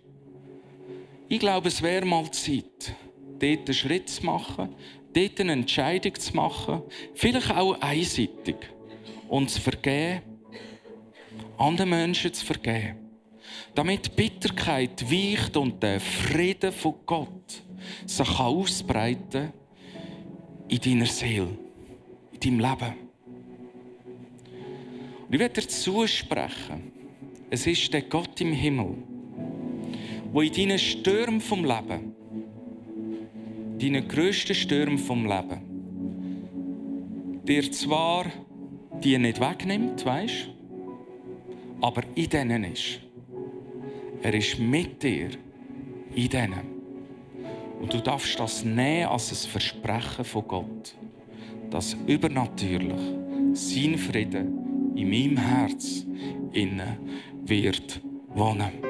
ich 1.28 1.38
glaube, 1.38 1.68
es 1.68 1.80
wäre 1.80 2.04
mal 2.04 2.28
Zeit, 2.32 2.94
dort 3.38 3.68
einen 3.68 3.74
Schritt 3.74 4.08
zu 4.08 4.26
machen, 4.26 4.74
dort 5.12 5.40
eine 5.40 5.52
Entscheidung 5.52 6.14
zu 6.14 6.34
machen, 6.34 6.82
vielleicht 7.14 7.50
auch 7.52 7.80
einseitig, 7.80 8.56
und 9.30 9.48
zu 9.48 9.60
vergeben, 9.60 10.22
anderen 11.56 11.90
Menschen 11.90 12.34
zu 12.34 12.44
vergeben. 12.44 12.99
Damit 13.74 14.16
Bitterkeit 14.16 15.10
weicht 15.10 15.56
und 15.56 15.82
der 15.82 16.00
Frieden 16.00 16.72
von 16.72 16.94
Gott 17.06 17.62
sich 18.06 18.38
ausbreiten 18.38 19.52
in 20.68 20.80
deiner 20.80 21.06
Seele, 21.06 21.56
in 22.32 22.40
deinem 22.40 22.60
Leben. 22.60 22.94
Und 25.26 25.34
ich 25.34 25.40
werde 25.40 25.60
dir 25.60 25.68
zusprechen, 25.68 26.92
es 27.50 27.66
ist 27.66 27.92
der 27.92 28.02
Gott 28.02 28.40
im 28.40 28.52
Himmel, 28.52 28.96
wo 30.32 30.40
in 30.40 30.52
deinen 30.52 30.78
Stürmen 30.78 31.40
vom 31.40 31.64
Leben, 31.64 32.14
deinen 33.80 34.06
grössten 34.06 34.54
Stürmen 34.54 34.98
vom 34.98 35.26
Leben, 35.26 35.60
dir 37.44 37.70
zwar 37.72 38.26
die 39.02 39.18
nicht 39.18 39.40
wegnimmt, 39.40 40.04
weißt, 40.04 40.48
aber 41.80 42.02
in 42.14 42.28
denen 42.28 42.64
ist. 42.64 43.00
Er 44.22 44.34
ist 44.34 44.58
mit 44.58 45.02
dir 45.02 45.30
in 46.14 46.28
denen. 46.28 46.80
Und 47.80 47.94
du 47.94 48.00
darfst 48.00 48.38
das 48.38 48.64
nehmen 48.64 49.08
als 49.08 49.32
ein 49.32 49.50
Versprechen 49.50 50.24
von 50.24 50.46
Gott, 50.46 50.94
dass 51.70 51.96
übernatürlich 52.06 53.00
sein 53.54 53.96
Frieden 53.96 54.92
in 54.94 55.08
meinem 55.08 55.38
Herz 55.38 56.04
innen 56.52 56.98
wird 57.44 58.02
wohnen. 58.28 58.89